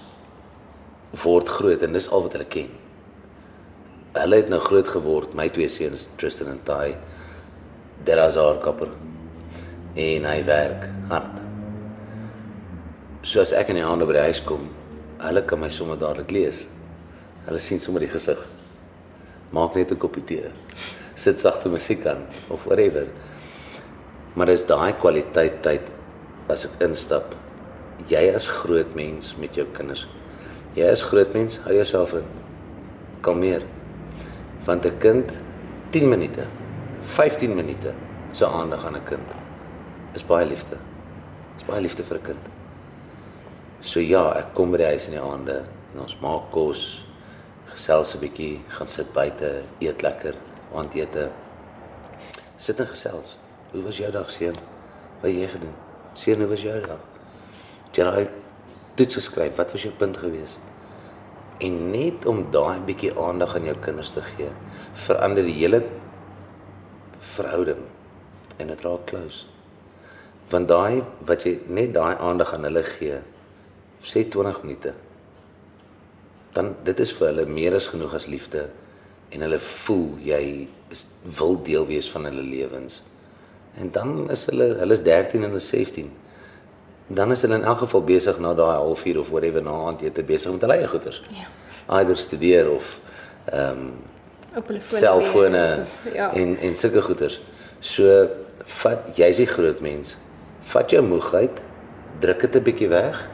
word 1.23 1.49
groot 1.49 1.83
en 1.83 1.93
dis 1.93 2.11
al 2.11 2.23
wat 2.23 2.33
hulle 2.33 2.45
ken. 2.45 2.71
Hulle 4.13 4.37
het 4.37 4.49
nou 4.49 4.61
groot 4.61 4.89
geword, 4.89 5.35
my 5.35 5.49
twee 5.49 5.69
seuns 5.69 6.09
Tristan 6.17 6.49
en 6.49 6.61
Ty. 6.65 6.97
Daar 8.05 8.27
is 8.27 8.35
haar 8.35 8.59
kapper. 8.59 8.89
En 9.99 10.25
hy 10.25 10.45
werk 10.47 10.87
hard. 11.11 11.41
So 13.27 13.43
as 13.43 13.51
ek 13.53 13.73
in 13.73 13.81
die 13.81 13.85
aande 13.85 14.07
by 14.07 14.15
die 14.15 14.29
huis 14.29 14.39
kom, 14.47 14.69
hulle 15.19 15.43
kan 15.43 15.59
my 15.61 15.69
sommer 15.73 15.99
dadelik 15.99 16.31
lees. 16.31 16.69
Hulle 17.49 17.59
sien 17.59 17.83
sommer 17.83 18.05
die 18.05 18.11
gesig. 18.13 18.39
Maak 19.51 19.75
net 19.75 19.91
'n 19.91 19.99
koppie 19.99 20.23
tee. 20.23 20.53
Sit 21.15 21.41
sagte 21.41 21.69
musiek 21.69 22.07
aan 22.07 22.23
of 22.49 22.65
whatever. 22.65 23.09
Maar 24.35 24.47
dis 24.47 24.65
daai 24.65 24.93
kwaliteit 24.93 25.63
tyd 25.63 25.83
as 26.49 26.65
ek 26.65 26.81
instap. 26.81 27.35
Jy 28.09 28.33
as 28.35 28.47
groot 28.47 28.95
mens 28.95 29.35
met 29.37 29.55
jou 29.55 29.67
kinders. 29.75 30.07
Jy 30.75 30.87
as 30.87 31.03
groot 31.03 31.35
mens, 31.35 31.59
hou 31.67 31.75
jouself 31.75 32.15
in. 32.15 32.25
Kalmeer. 33.23 33.63
Want 34.65 34.87
'n 34.87 34.99
kind 34.99 35.33
10 35.91 36.09
minute, 36.09 36.47
15 37.03 37.55
minute 37.55 37.93
se 38.33 38.47
aandag 38.47 38.87
aan 38.87 38.97
'n 38.97 39.05
kind 39.05 39.40
is 40.15 40.25
baie 40.27 40.47
liefde. 40.47 40.79
Is 41.57 41.67
baie 41.67 41.81
liefde 41.81 42.05
vir 42.05 42.19
'n 42.19 42.23
kind. 42.23 42.49
So 43.81 44.01
ja, 44.01 44.33
ek 44.37 44.55
kom 44.55 44.71
by 44.71 44.77
die 44.77 44.87
huis 44.87 45.07
in 45.07 45.13
die 45.13 45.21
aande 45.21 45.65
en 45.95 46.01
ons 46.01 46.17
maak 46.21 46.51
kos, 46.51 47.05
gesels 47.67 48.15
'n 48.15 48.21
bietjie, 48.21 48.61
gaan 48.69 48.87
sit 48.87 49.13
buite, 49.13 49.63
eet 49.81 50.03
lekker, 50.03 50.35
aandete. 50.75 51.31
Sit 52.57 52.81
en 52.81 52.87
gesels. 52.87 53.39
Hoe 53.73 53.83
was 53.83 53.97
jou 53.97 54.11
dag, 54.11 54.31
seun? 54.31 54.57
Wat 55.23 55.31
jy 55.31 55.49
gedoen? 55.49 55.75
Seun, 56.13 56.39
hoe 56.39 56.49
was 56.49 56.63
jou 56.63 56.81
dag? 56.81 56.99
Het 57.87 57.97
Jy 57.97 58.05
daai 58.05 58.27
toets 58.95 59.15
geskryf. 59.15 59.57
Wat 59.57 59.73
was 59.73 59.83
jou 59.83 59.93
punt 59.95 60.17
gewees? 60.17 60.59
En 61.59 61.91
net 61.91 62.27
om 62.27 62.51
daai 62.51 62.81
bietjie 62.81 63.13
aandag 63.19 63.55
aan 63.57 63.65
jou 63.65 63.77
kinders 63.77 64.11
te 64.11 64.23
gee, 64.23 64.49
verander 64.93 65.45
die 65.45 65.57
hele 65.59 65.83
verhouding 67.21 67.83
en 68.59 68.67
dit 68.67 68.81
raak 68.81 69.07
close. 69.07 69.47
Want 70.51 70.69
daai 70.69 71.03
wat 71.29 71.45
jy 71.47 71.59
net 71.71 71.93
daai 71.95 72.17
aandag 72.19 72.55
aan 72.55 72.65
hulle 72.67 72.83
gee, 72.83 73.21
sê 74.03 74.25
20 74.29 74.63
minute. 74.65 74.95
Dan 76.53 76.73
dit 76.85 77.01
is 77.01 77.13
vir 77.15 77.29
hulle 77.31 77.47
meer 77.47 77.77
as 77.79 77.87
genoeg 77.93 78.15
as 78.19 78.27
liefde 78.27 78.65
en 79.31 79.45
hulle 79.47 79.59
voel 79.63 80.17
jy 80.27 80.43
is 80.91 81.05
wil 81.39 81.55
deel 81.63 81.87
wees 81.87 82.09
van 82.11 82.25
hulle 82.27 82.43
lewens. 82.43 83.03
En 83.79 83.91
dan 83.95 84.31
is 84.35 84.49
hulle 84.51 84.73
hulle 84.81 84.97
is 84.97 85.03
13 85.07 85.39
en 85.45 85.53
hulle 85.53 85.63
is 85.63 85.69
16. 85.71 86.11
Dan 87.07 87.31
is 87.35 87.43
hulle 87.47 87.55
in 87.61 87.65
elk 87.67 87.85
geval 87.85 88.03
besig 88.07 88.39
na 88.43 88.55
daai 88.59 88.75
halfuur 88.81 89.21
of 89.23 89.31
whatever 89.31 89.63
na 89.63 89.77
aandete 89.87 90.25
besig 90.27 90.51
met 90.53 90.67
hulle 90.67 90.79
eie 90.81 90.89
goeders. 90.91 91.23
Ja. 91.35 91.47
Either 92.01 92.17
studeer 92.17 92.71
of 92.71 92.97
ehm 93.53 93.71
um, 93.87 93.93
Op 94.57 94.67
hulle 94.67 94.81
fone. 94.83 94.99
selfone 94.99 95.85
Ja. 96.15 96.33
en 96.35 96.57
en 96.59 96.75
sulke 96.77 97.03
goeders. 97.03 97.39
So 97.79 98.27
vat 98.83 99.15
jy's 99.17 99.37
die 99.39 99.47
groot 99.47 99.81
mens. 99.81 100.17
Vat 100.61 100.91
jou 100.91 101.03
moegheid, 101.03 101.63
druk 102.21 102.41
dit 102.41 102.57
'n 102.57 102.63
bietjie 102.63 102.89
weg. 102.89 103.29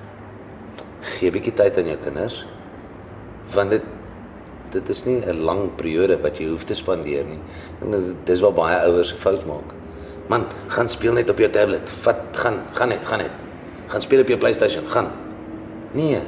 gee 1.07 1.31
'n 1.31 1.33
bietjie 1.33 1.55
tyd 1.55 1.79
aan 1.79 1.87
jou 1.87 1.99
kinders 2.03 2.47
want 3.55 3.71
dit 3.71 3.83
dit 4.75 4.89
is 4.89 5.05
nie 5.05 5.23
'n 5.23 5.45
lang 5.47 5.77
periode 5.77 6.19
wat 6.21 6.39
jy 6.39 6.49
hoef 6.49 6.65
te 6.65 6.75
spandeer 6.75 7.25
nie. 7.25 7.39
En 7.81 8.17
dis 8.25 8.41
waar 8.41 8.53
baie 8.53 8.79
ouers 8.79 9.09
se 9.09 9.15
fout 9.15 9.47
maak. 9.47 9.71
Man, 10.27 10.45
gaan 10.67 10.89
speel 10.89 11.13
net 11.13 11.31
op 11.31 11.39
jou 11.39 11.51
tablet. 11.51 11.91
Vat 11.91 12.17
gaan 12.33 12.59
gaan 12.73 12.89
net, 12.89 13.07
gaan 13.07 13.19
net. 13.19 13.31
Gaan 13.87 14.01
speel 14.01 14.21
op 14.21 14.29
jou 14.29 14.39
PlayStation, 14.39 14.89
gaan. 14.89 15.11
Nee. 15.93 16.21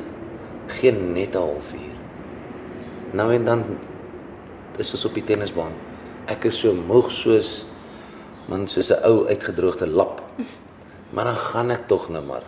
Geen 0.66 1.12
net 1.12 1.34
'n 1.34 1.38
halfuur. 1.38 1.96
Nou 3.10 3.32
en 3.32 3.44
dan 3.44 3.64
is 4.76 4.92
ons 4.92 5.04
op 5.04 5.14
die 5.14 5.24
tennisbaan. 5.24 5.72
Ek 6.26 6.44
is 6.44 6.58
so 6.58 6.74
moeg 6.74 7.10
soos 7.10 7.66
man 8.46 8.68
soos 8.68 8.90
'n 8.90 9.04
ou 9.04 9.26
uitgedroogde 9.26 9.86
lap. 9.86 10.27
Maar 11.10 11.24
dan 11.24 11.36
gaan 11.36 11.70
ek 11.70 11.86
tog 11.88 12.08
nou 12.08 12.24
maar. 12.24 12.44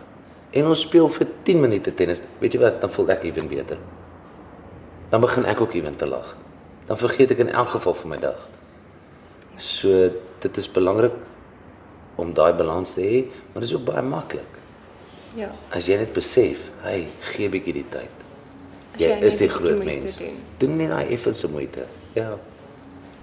En 0.51 0.67
ons 0.67 0.79
speel 0.79 1.07
vir 1.07 1.27
10 1.47 1.59
minute 1.59 1.93
tennis. 1.93 2.23
Weet 2.39 2.53
jy 2.53 2.59
wat, 2.59 2.81
dan 2.81 2.91
voel 2.91 3.09
ek 3.15 3.23
ewen 3.29 3.47
beter. 3.47 3.79
Dan 5.09 5.21
begin 5.23 5.45
ek 5.45 5.61
ook 5.61 5.73
ewen 5.79 5.95
te 5.95 6.07
lag. 6.07 6.35
Dan 6.87 6.97
vergeet 6.99 7.31
ek 7.31 7.45
in 7.45 7.53
elk 7.55 7.73
geval 7.75 7.93
van 7.93 8.09
my 8.09 8.19
dag. 8.21 8.47
So 9.57 10.09
dit 10.41 10.57
is 10.57 10.67
belangrik 10.71 11.15
om 12.19 12.33
daai 12.35 12.53
balans 12.57 12.93
te 12.97 13.01
hê, 13.01 13.19
maar 13.51 13.63
dit 13.63 13.69
is 13.69 13.75
ook 13.77 13.85
baie 13.87 14.03
maklik. 14.05 14.59
Ja. 15.37 15.51
As 15.71 15.87
jy 15.87 15.95
net 16.01 16.11
besef, 16.13 16.67
hey, 16.83 17.07
gee 17.31 17.47
'n 17.47 17.51
bietjie 17.51 17.73
die 17.73 17.87
tyd. 17.89 18.15
Jy 18.99 19.07
jy 19.07 19.19
is 19.23 19.37
die 19.37 19.49
groot 19.49 19.83
mens. 19.83 20.17
doen. 20.17 20.39
Doen 20.57 20.77
net 20.77 20.89
daai 20.89 21.07
effense 21.13 21.47
moeite. 21.47 21.85
Ja. 22.13 22.37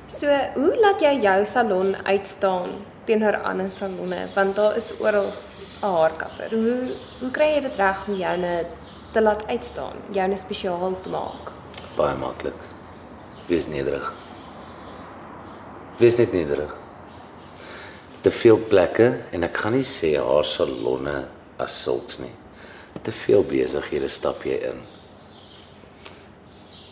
So, 0.08 0.24
hoe 0.56 0.72
laat 0.80 1.02
jy 1.04 1.18
jou 1.20 1.40
salon 1.44 1.90
uitstaan 2.08 2.78
teenoor 3.04 3.36
ander 3.44 3.68
salonne? 3.68 4.22
Want 4.32 4.56
daar 4.56 4.76
is 4.80 4.94
oral 5.04 5.28
'n 5.28 5.84
haarkapper. 5.84 6.50
Hoe 6.50 6.96
hoe 7.20 7.30
kry 7.30 7.48
jy 7.54 7.60
dit 7.60 7.76
reg 7.76 8.08
om 8.08 8.14
joune 8.16 8.66
te 9.12 9.20
laat 9.20 9.46
uitstaan, 9.46 9.96
joune 10.10 10.36
spesiaal 10.36 10.96
te 11.02 11.08
maak? 11.08 11.52
Baie 11.96 12.16
maklik. 12.16 12.56
Wees 13.48 13.66
nederig. 13.66 14.14
Wees 15.98 16.16
net 16.16 16.32
nederig. 16.32 16.76
Te 18.20 18.30
veel 18.30 18.56
plekke 18.68 19.20
en 19.32 19.42
ek 19.42 19.56
gaan 19.56 19.72
nie 19.72 19.84
sê 19.84 20.16
haar 20.16 20.44
salonne 20.44 21.28
as 21.58 21.82
sulks 21.82 22.18
nie. 22.18 22.32
Te 23.02 23.12
veel 23.12 23.44
besighede 23.44 24.08
stap 24.08 24.42
jy 24.42 24.56
in. 24.72 24.80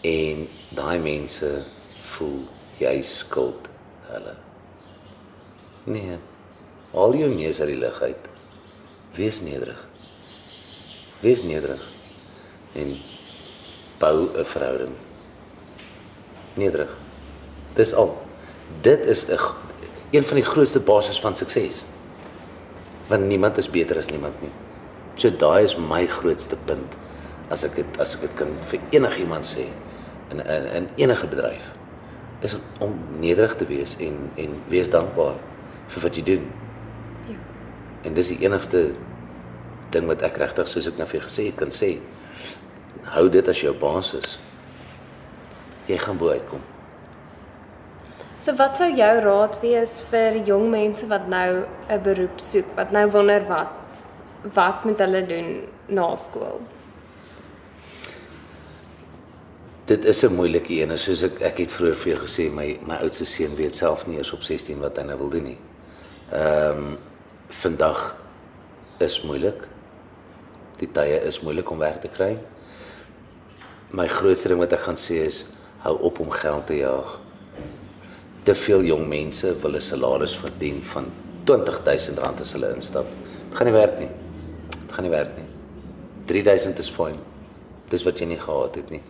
En 0.02 0.48
daai 0.74 0.98
mense 0.98 1.64
voel 2.02 2.55
jy 2.78 3.02
skuld 3.02 3.68
hulle. 4.10 4.34
Nee. 5.86 6.18
Al 6.96 7.14
jou 7.18 7.28
neus 7.32 7.60
uit 7.60 7.70
die 7.72 7.78
lug 7.80 8.00
uit. 8.02 8.28
Wees 9.16 9.40
nederig. 9.44 9.80
Wees 11.22 11.42
nederig. 11.42 11.82
En 12.74 12.96
bou 13.98 14.28
'n 14.28 14.44
verhouding. 14.44 14.94
Nederig. 16.54 16.98
Dis 17.74 17.94
al. 17.94 18.16
Dit 18.80 19.06
is 19.06 19.26
'n 19.28 19.38
een 20.10 20.22
van 20.22 20.36
die 20.36 20.44
grootste 20.44 20.80
basis 20.80 21.20
van 21.20 21.34
sukses. 21.34 21.84
Want 23.06 23.26
niemand 23.26 23.56
is 23.56 23.70
beter 23.70 23.96
as 23.96 24.08
niemand 24.08 24.40
nie. 24.42 24.52
So 25.14 25.30
daai 25.36 25.64
is 25.64 25.76
my 25.76 26.06
grootste 26.06 26.56
punt 26.56 26.96
as 27.48 27.64
ek 27.64 27.78
dit 27.78 28.00
as 28.02 28.14
ek 28.16 28.26
dit 28.26 28.34
kan 28.34 28.50
vir 28.70 28.80
enigiemand 28.90 29.46
sê 29.46 29.66
in 30.34 30.40
in 30.40 30.66
in 30.74 30.88
enige 30.96 31.28
bedryf 31.30 31.72
is 32.40 32.56
om 32.78 32.94
nederig 33.20 33.56
te 33.56 33.66
wees 33.68 33.96
en 34.02 34.30
en 34.36 34.56
wees 34.68 34.90
dankbaar 34.90 35.36
vir 35.88 36.02
wat 36.02 36.16
jy 36.16 36.24
doen. 36.26 36.46
Ja. 37.30 37.38
En 38.02 38.14
dis 38.14 38.32
die 38.34 38.40
enigste 38.44 38.90
ding 39.94 40.08
wat 40.10 40.24
ek 40.26 40.36
regtig 40.42 40.68
soos 40.68 40.88
ek 40.90 40.98
nou 40.98 41.08
vir 41.08 41.20
jou 41.20 41.26
gesê 41.28 41.48
het 41.50 41.58
kan 41.60 41.72
sê. 41.72 41.96
Hou 43.14 43.28
dit 43.32 43.48
as 43.48 43.62
jou 43.62 43.72
basis. 43.80 44.38
Jy 45.86 45.98
gaan 46.02 46.18
bo 46.18 46.34
uitkom. 46.34 46.62
So 48.42 48.54
wat 48.58 48.76
sou 48.78 48.88
jou 48.94 49.12
raad 49.24 49.56
wees 49.62 49.96
vir 50.10 50.42
jong 50.46 50.68
mense 50.70 51.06
wat 51.10 51.28
nou 51.28 51.64
'n 51.88 52.02
beroep 52.02 52.40
soek, 52.40 52.68
wat 52.76 52.92
nou 52.92 53.06
wonder 53.10 53.42
wat 53.48 54.04
wat 54.54 54.84
moet 54.84 54.98
hulle 54.98 55.26
doen 55.26 55.48
na 55.88 56.16
skool? 56.16 56.60
Dit 59.86 60.04
is 60.04 60.22
'n 60.22 60.34
moeilike 60.34 60.72
een, 60.74 60.98
soos 60.98 61.22
ek 61.22 61.40
ek 61.40 61.58
het 61.58 61.70
vroeër 61.70 61.94
vir 61.94 62.12
jou 62.12 62.26
gesê, 62.26 62.50
my 62.50 62.78
my 62.86 62.96
oudste 63.04 63.24
seun 63.24 63.54
weet 63.54 63.74
self 63.74 64.06
nie 64.06 64.16
eers 64.16 64.32
op 64.32 64.42
16 64.42 64.80
wat 64.80 64.96
hy 64.96 65.04
nou 65.04 65.18
wil 65.18 65.28
doen 65.30 65.44
nie. 65.44 65.58
Ehm 66.32 66.78
um, 66.78 66.98
vandag 67.48 68.16
is 68.98 69.22
moeilik. 69.22 69.68
Die 70.78 70.90
tye 70.92 71.22
is 71.22 71.40
moeilik 71.40 71.70
om 71.70 71.78
werk 71.78 72.00
te 72.00 72.08
kry. 72.08 72.38
My 73.90 74.08
grootste 74.08 74.48
ding 74.48 74.58
wat 74.58 74.72
ek 74.72 74.80
gaan 74.80 74.98
sê 74.98 75.22
is 75.22 75.44
hou 75.78 75.98
op 76.02 76.18
om 76.18 76.30
geld 76.30 76.66
te 76.66 76.76
jaag. 76.76 77.20
Te 78.42 78.54
veel 78.54 78.82
jong 78.82 79.08
mense 79.08 79.54
wil 79.62 79.76
'n 79.76 79.80
salaris 79.80 80.36
verdien 80.36 80.82
van 80.82 81.12
R20000 81.44 82.40
as 82.40 82.52
hulle 82.52 82.74
instap. 82.74 83.06
Dit 83.48 83.58
gaan 83.58 83.66
nie 83.66 83.78
werk 83.78 83.98
nie. 83.98 84.10
Dit 84.82 84.92
gaan 84.92 85.04
nie 85.04 85.14
werk 85.14 85.36
nie. 85.36 85.46
3000 86.24 86.78
is 86.78 86.90
fyn. 86.90 87.14
Dis 87.88 88.02
wat 88.02 88.18
jy 88.18 88.26
nie 88.26 88.40
gehad 88.40 88.74
het 88.74 88.90
nie. 88.90 89.02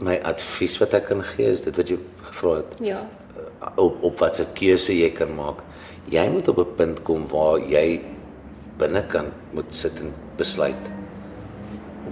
My 0.00 0.16
advies 0.24 0.78
wat 0.80 0.94
ek 0.96 1.08
kan 1.10 1.20
gee 1.34 1.50
is 1.52 1.64
dit 1.66 1.76
wat 1.76 1.90
jy 1.92 1.98
gevra 2.30 2.54
het 2.62 2.76
Ja. 2.80 3.02
op 3.76 4.02
op 4.02 4.18
watse 4.18 4.46
keuse 4.56 4.94
jy 4.96 5.10
kan 5.12 5.34
maak. 5.36 5.60
Jy 6.08 6.28
moet 6.32 6.48
op 6.48 6.58
'n 6.58 6.74
punt 6.76 7.02
kom 7.02 7.26
waar 7.28 7.58
jy 7.60 8.00
binnekant 8.78 9.32
moet 9.52 9.74
sit 9.74 10.00
en 10.00 10.14
besluit. 10.36 10.88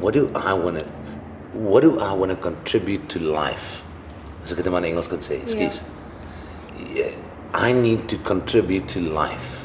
What 0.01 0.12
do 0.14 0.29
I 0.37 0.53
want 0.55 0.79
to 0.79 0.85
what 1.53 1.83
do 1.83 1.98
I 1.98 2.12
want 2.14 2.31
to 2.31 2.37
contribute 2.37 3.07
to 3.09 3.18
life? 3.18 3.83
As 4.44 4.53
ek 4.53 4.57
dit 4.62 4.66
in 4.66 4.85
Engels 4.85 5.09
kan 5.09 5.18
sê, 5.18 5.40
ekskuus. 5.42 5.81
Yeah. 6.94 7.11
I 7.55 7.72
need 7.72 8.09
to 8.09 8.16
contribute 8.24 8.87
to 8.92 9.01
life. 9.01 9.64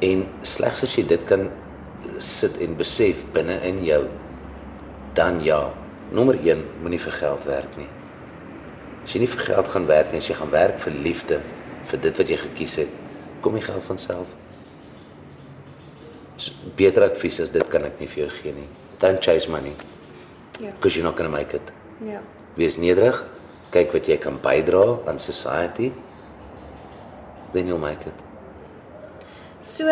En 0.00 0.26
slegs 0.42 0.82
as 0.82 0.94
jy 0.96 1.04
dit 1.06 1.24
kan 1.28 1.50
sit 2.18 2.56
en 2.64 2.76
besef 2.76 3.24
binne 3.34 3.58
in 3.68 3.84
jou, 3.84 4.06
dan 5.14 5.40
ja. 5.44 5.68
Nommer 6.10 6.34
1, 6.42 6.62
moenie 6.82 6.98
vir 7.00 7.12
geld 7.20 7.44
werk 7.46 7.76
nie. 7.78 7.88
As 9.04 9.12
jy 9.14 9.20
nie 9.22 9.30
vir 9.30 9.44
geld 9.46 9.68
gaan 9.72 9.86
werk 9.88 10.10
nie, 10.12 10.18
as 10.22 10.28
jy 10.30 10.34
gaan 10.38 10.50
werk 10.52 10.78
vir 10.82 10.96
liefde, 11.04 11.38
vir 11.90 12.02
dit 12.06 12.18
wat 12.20 12.28
jy 12.32 12.38
gekies 12.42 12.74
het, 12.82 12.96
kom 13.44 13.54
die 13.56 13.62
geld 13.64 13.84
van 13.86 13.98
self. 13.98 14.32
So, 16.40 16.52
beter 16.76 17.04
advies 17.06 17.38
as 17.44 17.52
dit 17.54 17.66
kan 17.72 17.84
ek 17.88 18.00
nie 18.00 18.08
vir 18.10 18.24
jou 18.24 18.30
gee 18.40 18.54
nie. 18.56 18.68
Don't 19.00 19.20
chase 19.24 19.48
money 19.50 19.74
Ja. 20.60 20.70
because 20.76 20.96
you're 20.96 21.06
not 21.08 21.16
going 21.16 21.30
to 21.30 21.36
make 21.36 21.54
it. 21.56 21.70
Ja. 22.04 22.20
Wees 22.56 22.76
nederig, 22.76 23.16
kyk 23.72 23.92
wat 23.94 24.08
jy 24.08 24.16
kan 24.20 24.36
bydra 24.42 24.82
aan 25.08 25.18
society. 25.18 25.92
Then 27.54 27.66
you'll 27.66 27.80
make 27.80 28.04
it. 28.06 28.18
So 29.62 29.86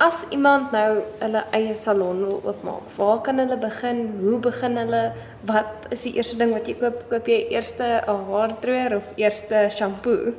as 0.00 0.24
iemand 0.32 0.72
nou 0.72 1.02
hulle 1.20 1.44
eie 1.54 1.76
salon 1.76 2.24
wil 2.24 2.40
oopmaak, 2.44 2.90
waar 2.96 3.20
kan 3.22 3.38
hulle 3.38 3.56
begin? 3.60 4.02
Hoe 4.22 4.38
begin 4.40 4.76
hulle? 4.80 5.02
Wat 5.46 5.88
is 5.90 6.02
die 6.02 6.14
eerste 6.14 6.36
ding 6.36 6.52
wat 6.52 6.66
jy 6.68 6.74
koop? 6.76 7.08
Koop 7.08 7.26
jy 7.26 7.46
eers 7.50 7.72
'n 7.78 8.04
haardroër 8.06 8.96
of 8.96 9.04
eers 9.16 9.44
shampoo? 9.76 10.32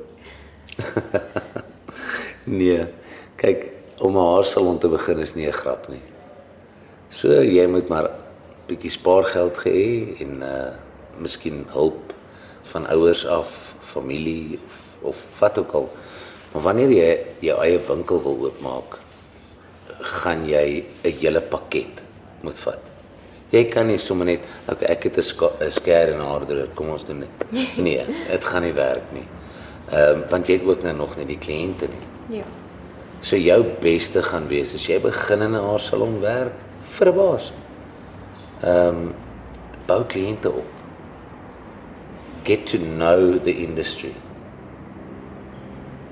Nee. 2.44 2.88
Kyk, 3.38 3.72
om 4.02 4.18
'n 4.18 4.26
haarsalon 4.34 4.80
te 4.80 4.88
begin 4.88 5.20
is 5.20 5.36
nie 5.36 5.48
'n 5.48 5.54
grap 5.54 5.88
nie. 5.90 6.02
So 7.10 7.28
jy 7.42 7.68
moet 7.68 7.90
maar 7.90 8.10
bietjie 8.68 8.92
spaargeld 8.92 9.56
hê 9.66 10.18
en 10.22 10.42
uh 10.42 10.74
miskien 11.18 11.66
hulp 11.72 12.14
van 12.64 12.88
ouers 12.88 13.26
af, 13.26 13.76
familie 13.80 14.60
of 14.66 14.78
of 15.02 15.18
wat 15.40 15.58
ook 15.58 15.72
al. 15.72 15.90
Maar 16.52 16.62
wanneer 16.62 16.90
jy 16.90 17.20
jou 17.40 17.58
eie 17.62 17.80
winkel 17.80 18.22
wil 18.24 18.38
oopmaak, 18.46 19.00
gaan 20.00 20.46
jy 20.46 20.86
'n 21.04 21.18
hele 21.22 21.42
pakket 21.42 22.02
moet 22.42 22.60
vat. 22.60 22.82
Jy 23.52 23.66
kan 23.68 23.88
nie 23.88 23.98
sommer 24.00 24.26
net, 24.26 24.46
okay, 24.72 24.88
ek 24.94 25.04
het 25.04 25.18
'n 25.18 25.22
ska- 25.22 25.56
'n 25.60 25.72
skêr 25.72 26.14
en 26.14 26.20
'n 26.20 26.26
haardroër, 26.26 26.68
kom 26.76 26.90
ons 26.90 27.06
doen 27.06 27.20
dit. 27.20 27.30
Nee, 27.78 28.06
dit 28.32 28.44
gaan 28.46 28.62
nie 28.64 28.74
werk 28.74 29.12
nie. 29.14 29.28
Ehm 29.92 30.22
um, 30.22 30.24
want 30.30 30.48
jy 30.48 30.54
het 30.54 30.66
ook 30.68 30.84
nou 30.84 30.96
nog 30.96 31.18
nie 31.18 31.26
die 31.26 31.38
kliënte 31.38 31.88
nie. 31.88 32.38
Ja. 32.38 32.44
So 33.22 33.36
jou 33.36 33.64
beste 33.82 34.24
gaan 34.24 34.48
wees 34.48 34.74
as 34.76 34.86
jy 34.88 35.00
begin 35.00 35.42
in 35.42 35.52
'n 35.52 35.62
haarsalon 35.68 36.22
werk 36.22 36.54
vir 36.82 37.08
'n 37.08 37.16
baas. 37.16 37.52
Ehm 38.64 38.88
um, 38.88 39.14
bou 39.86 40.04
kliënte 40.06 40.50
op. 40.52 40.66
Get 42.44 42.66
to 42.66 42.78
know 42.78 43.38
the 43.44 43.54
industry. 43.58 44.14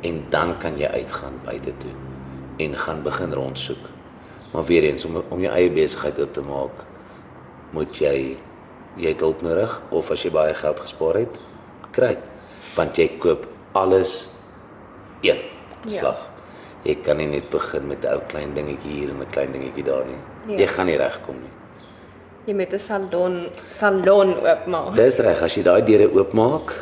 En 0.01 0.23
dan 0.29 0.57
kan 0.57 0.77
jy 0.77 0.87
uitgaan 0.87 1.39
buite 1.45 1.71
toe 1.77 1.91
en 2.57 2.75
gaan 2.77 3.01
begin 3.03 3.33
rondsoek. 3.33 3.89
Maar 4.53 4.65
weer 4.65 4.83
eens 4.83 5.05
om 5.05 5.23
om 5.29 5.41
jou 5.41 5.53
eie 5.53 5.71
besigheid 5.71 6.19
op 6.21 6.33
te 6.33 6.41
maak, 6.41 6.85
moet 7.71 7.99
jy 7.99 8.37
jy 8.97 9.07
het 9.13 9.19
hulp 9.23 9.41
nodig 9.41 9.81
of 9.95 10.11
as 10.11 10.23
jy 10.25 10.31
baie 10.33 10.53
geld 10.53 10.79
gespaar 10.79 11.15
het, 11.21 11.39
kry 11.95 12.07
dit. 12.07 12.25
Want 12.75 12.97
jy 12.97 13.07
koop 13.21 13.45
alles 13.73 14.27
een 15.21 15.37
Ja. 15.87 15.99
slag. 15.99 16.27
Jy 16.83 16.95
kan 17.03 17.17
nie 17.17 17.27
net 17.27 17.49
begin 17.49 17.87
met 17.87 18.03
'n 18.03 18.07
ou 18.13 18.19
klein 18.27 18.53
dingetjie 18.53 18.91
hier 18.91 19.09
en 19.09 19.19
'n 19.21 19.29
klein 19.31 19.51
dingetjie 19.51 19.83
daar 19.83 20.05
nie. 20.05 20.19
Ja. 20.55 20.59
Jy 20.59 20.67
gaan 20.67 20.85
nie 20.85 20.97
regkom 20.97 21.35
nie. 21.35 21.49
Jy 22.45 22.53
moet 22.53 22.73
'n 22.73 22.79
salon 22.79 23.47
salon 23.71 24.35
oopmaak. 24.45 24.95
Dis 24.95 25.19
reg, 25.19 25.41
as 25.41 25.55
jy 25.55 25.63
daai 25.63 25.81
deure 25.85 26.09
oopmaak, 26.13 26.73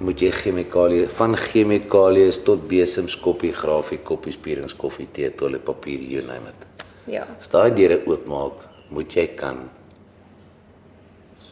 moet 0.00 0.20
jy 0.20 0.30
chemikalieë 0.30 1.08
van 1.08 1.36
chemikalieë 1.36 2.42
tot 2.44 2.68
besems, 2.68 3.16
koppie, 3.16 3.52
grafie, 3.52 3.98
koppie, 3.98 4.32
spierings, 4.32 4.74
koffie, 4.74 5.08
tee, 5.12 5.30
toiletpapier, 5.34 6.00
you 6.00 6.22
name 6.22 6.48
it. 6.48 6.66
Ja. 7.06 7.26
As 7.38 7.48
daai 7.48 7.70
deure 7.74 8.00
oopmaak, 8.06 8.52
moet 8.90 9.12
jy 9.14 9.26
kan 9.36 9.68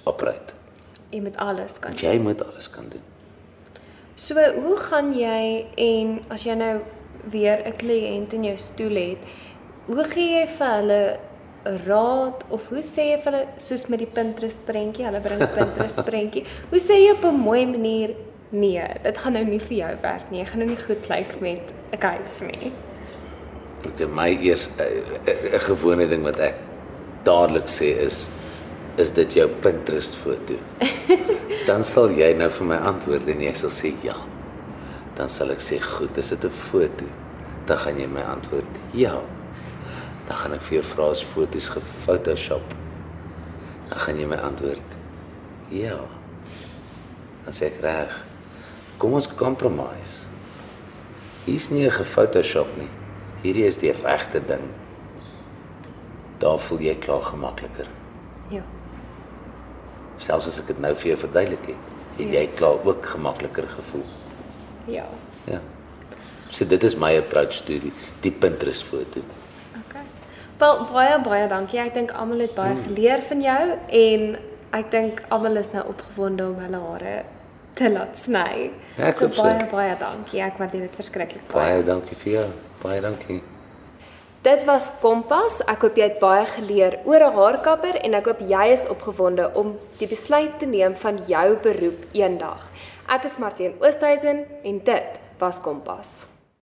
operate. 0.06 0.54
Jy 1.10 1.20
moet 1.20 1.36
alles 1.42 1.78
kan. 1.82 1.94
Jy 1.94 2.18
moet 2.22 2.42
alles 2.44 2.70
kan 2.70 2.88
doen. 2.90 3.04
So, 4.16 4.34
hoe 4.34 4.76
gaan 4.80 5.12
jy 5.12 5.66
en 5.76 6.20
as 6.32 6.46
jy 6.46 6.54
nou 6.56 6.80
weer 7.30 7.62
'n 7.66 7.76
kliënt 7.76 8.32
in 8.32 8.44
jou 8.44 8.56
stoel 8.56 8.96
het, 8.96 9.18
hoe 9.86 10.04
gee 10.04 10.40
jy 10.40 10.46
vir 10.48 10.70
hulle 10.78 11.18
raad 11.86 12.44
of 12.48 12.68
hoe 12.68 12.82
sê 12.82 13.10
jy 13.12 13.18
vir 13.24 13.32
hulle 13.32 13.46
soos 13.56 13.86
met 13.86 13.98
die 13.98 14.10
Pinterest 14.10 14.64
prentjie, 14.64 15.04
hulle 15.04 15.20
bring 15.20 15.42
'n 15.42 15.54
Pinterest 15.58 16.04
prentjie. 16.04 16.44
Hoe 16.70 16.80
sê 16.80 16.98
jy 17.02 17.12
op 17.12 17.24
'n 17.24 17.34
mooi 17.34 17.66
manier 17.66 18.14
nee, 18.50 18.82
dit 19.02 19.18
gaan 19.18 19.32
nou 19.32 19.44
nie 19.44 19.60
vir 19.60 19.76
jou 19.76 19.94
werk 20.02 20.30
nie. 20.30 20.40
Jy 20.40 20.46
gaan 20.46 20.58
nou 20.58 20.68
nie 20.68 20.82
goed 20.82 21.08
lyk 21.08 21.40
met 21.40 21.72
'n 21.92 21.98
kuif 21.98 22.40
nie. 22.40 22.72
Ek 23.86 24.08
my 24.08 24.30
eers 24.40 24.68
'n 24.78 25.54
'n 25.54 25.60
gewone 25.60 26.08
ding 26.08 26.22
wat 26.22 26.38
ek 26.38 26.54
dadelik 27.24 27.66
sê 27.68 27.98
is 28.06 28.26
is 28.96 29.12
dit 29.12 29.32
jou 29.36 29.48
Pinterest 29.60 30.16
foto? 30.16 30.56
Dan 31.68 31.82
sal 31.84 32.14
jy 32.16 32.30
nou 32.38 32.48
vir 32.52 32.68
my 32.70 32.78
antwoord 32.88 33.28
en 33.28 33.42
jy 33.44 33.52
sal 33.58 33.72
sê 33.74 33.92
ja. 34.04 34.16
Dan 35.16 35.28
sal 35.32 35.52
ek 35.52 35.64
sê 35.64 35.78
goed, 35.82 36.16
is 36.16 36.32
dit 36.32 36.44
'n 36.44 36.50
foto? 36.50 37.04
Dan 37.66 37.78
gaan 37.78 37.98
jy 38.00 38.06
my 38.06 38.22
antwoord 38.22 38.78
ja. 38.94 39.20
Dan 40.26 40.36
gaan 40.36 40.54
ek 40.54 40.62
vir 40.68 40.78
jou 40.78 40.84
vra 40.94 41.10
as 41.10 41.22
foto's 41.24 41.68
gefotoshop. 41.68 42.74
Dan 43.88 43.98
gaan 43.98 44.16
jy 44.16 44.26
my 44.26 44.36
antwoord 44.36 44.96
ja. 45.70 45.98
Dan 47.44 47.52
sê 47.52 47.66
ek 47.66 47.82
reg. 47.82 48.24
Kom 48.98 49.12
ons 49.12 49.28
compromise. 49.28 50.24
Hier's 51.44 51.70
nie 51.70 51.84
'n 51.84 51.90
gefotoshop 51.90 52.76
nie. 52.78 52.90
Hierdie 53.42 53.66
is 53.66 53.76
die 53.76 53.92
regte 53.92 54.40
ding. 54.40 54.72
Daar 56.38 56.58
voel 56.58 56.80
jy 56.80 56.94
klaar 56.98 57.20
gemakliker. 57.20 57.88
Ja. 58.50 58.62
Selfs 60.18 60.46
as 60.48 60.58
ek 60.58 60.66
dit 60.66 60.78
nou 60.80 60.94
vir 60.94 61.08
jou 61.12 61.18
verduidelik 61.26 61.66
het, 61.66 61.92
het 62.16 62.28
Ja. 62.32 62.40
jy 62.40 62.46
klaar 62.56 62.78
ook 62.84 63.04
gemakliker 63.06 63.66
gevoel. 63.68 64.04
Ja. 64.86 65.04
Ja. 65.44 65.60
So 66.50 66.64
dit 66.64 66.82
is 66.84 66.96
my 66.96 67.16
approach 67.18 67.60
to 67.66 67.78
die, 67.78 67.92
die 68.22 68.30
Pinterest 68.30 68.84
foto. 68.84 69.20
Okay. 69.86 70.02
Wel 70.58 70.84
baie 70.92 71.18
baie 71.20 71.48
dankie. 71.48 71.80
Ek 71.80 71.94
dink 71.94 72.12
almal 72.12 72.38
het 72.46 72.54
baie 72.54 72.76
geleer 72.86 73.22
van 73.22 73.40
jou 73.42 73.62
en 73.88 74.38
ek 74.72 74.90
dink 74.90 75.22
almal 75.28 75.56
is 75.56 75.72
nou 75.72 75.84
opgewonde 75.88 76.46
om 76.46 76.58
hulle 76.58 76.80
hare 76.90 77.24
te 77.74 77.90
laat 77.92 78.16
sny. 78.18 78.70
Ja, 78.96 79.12
so 79.12 79.26
hoop 79.26 79.34
so. 79.34 79.42
baie 79.42 79.66
baie 79.70 79.96
dankie. 80.00 80.40
Ek 80.40 80.56
waardeer 80.58 80.80
dit 80.88 80.94
verskriklik 80.96 81.44
baie. 81.52 81.74
Baie 81.74 81.82
dankie 81.84 82.16
vir 82.16 82.32
jou. 82.32 82.46
Baie 82.82 83.00
dankie. 83.00 83.42
Dit 84.46 84.62
was 84.64 84.92
Kompas. 85.00 85.56
Ek 85.66 85.82
hoop 85.82 85.96
jy 85.98 86.06
het 86.06 86.20
baie 86.22 86.44
geleer 86.46 86.94
oor 87.02 87.18
'n 87.18 87.34
haarkapper 87.34 87.96
en 88.06 88.14
ek 88.14 88.28
hoop 88.30 88.42
jy 88.46 88.66
is 88.74 88.86
opgewonde 88.86 89.50
om 89.54 89.74
die 89.98 90.06
besluit 90.06 90.54
te 90.58 90.66
neem 90.66 90.94
van 90.94 91.18
jou 91.26 91.56
beroep 91.66 92.06
eendag. 92.12 92.70
Ek 93.08 93.24
is 93.24 93.38
Martien 93.38 93.74
Oosthuizen 93.80 94.46
en 94.62 94.78
dit 94.78 95.20
was 95.38 95.60
Kompas. 95.60 96.35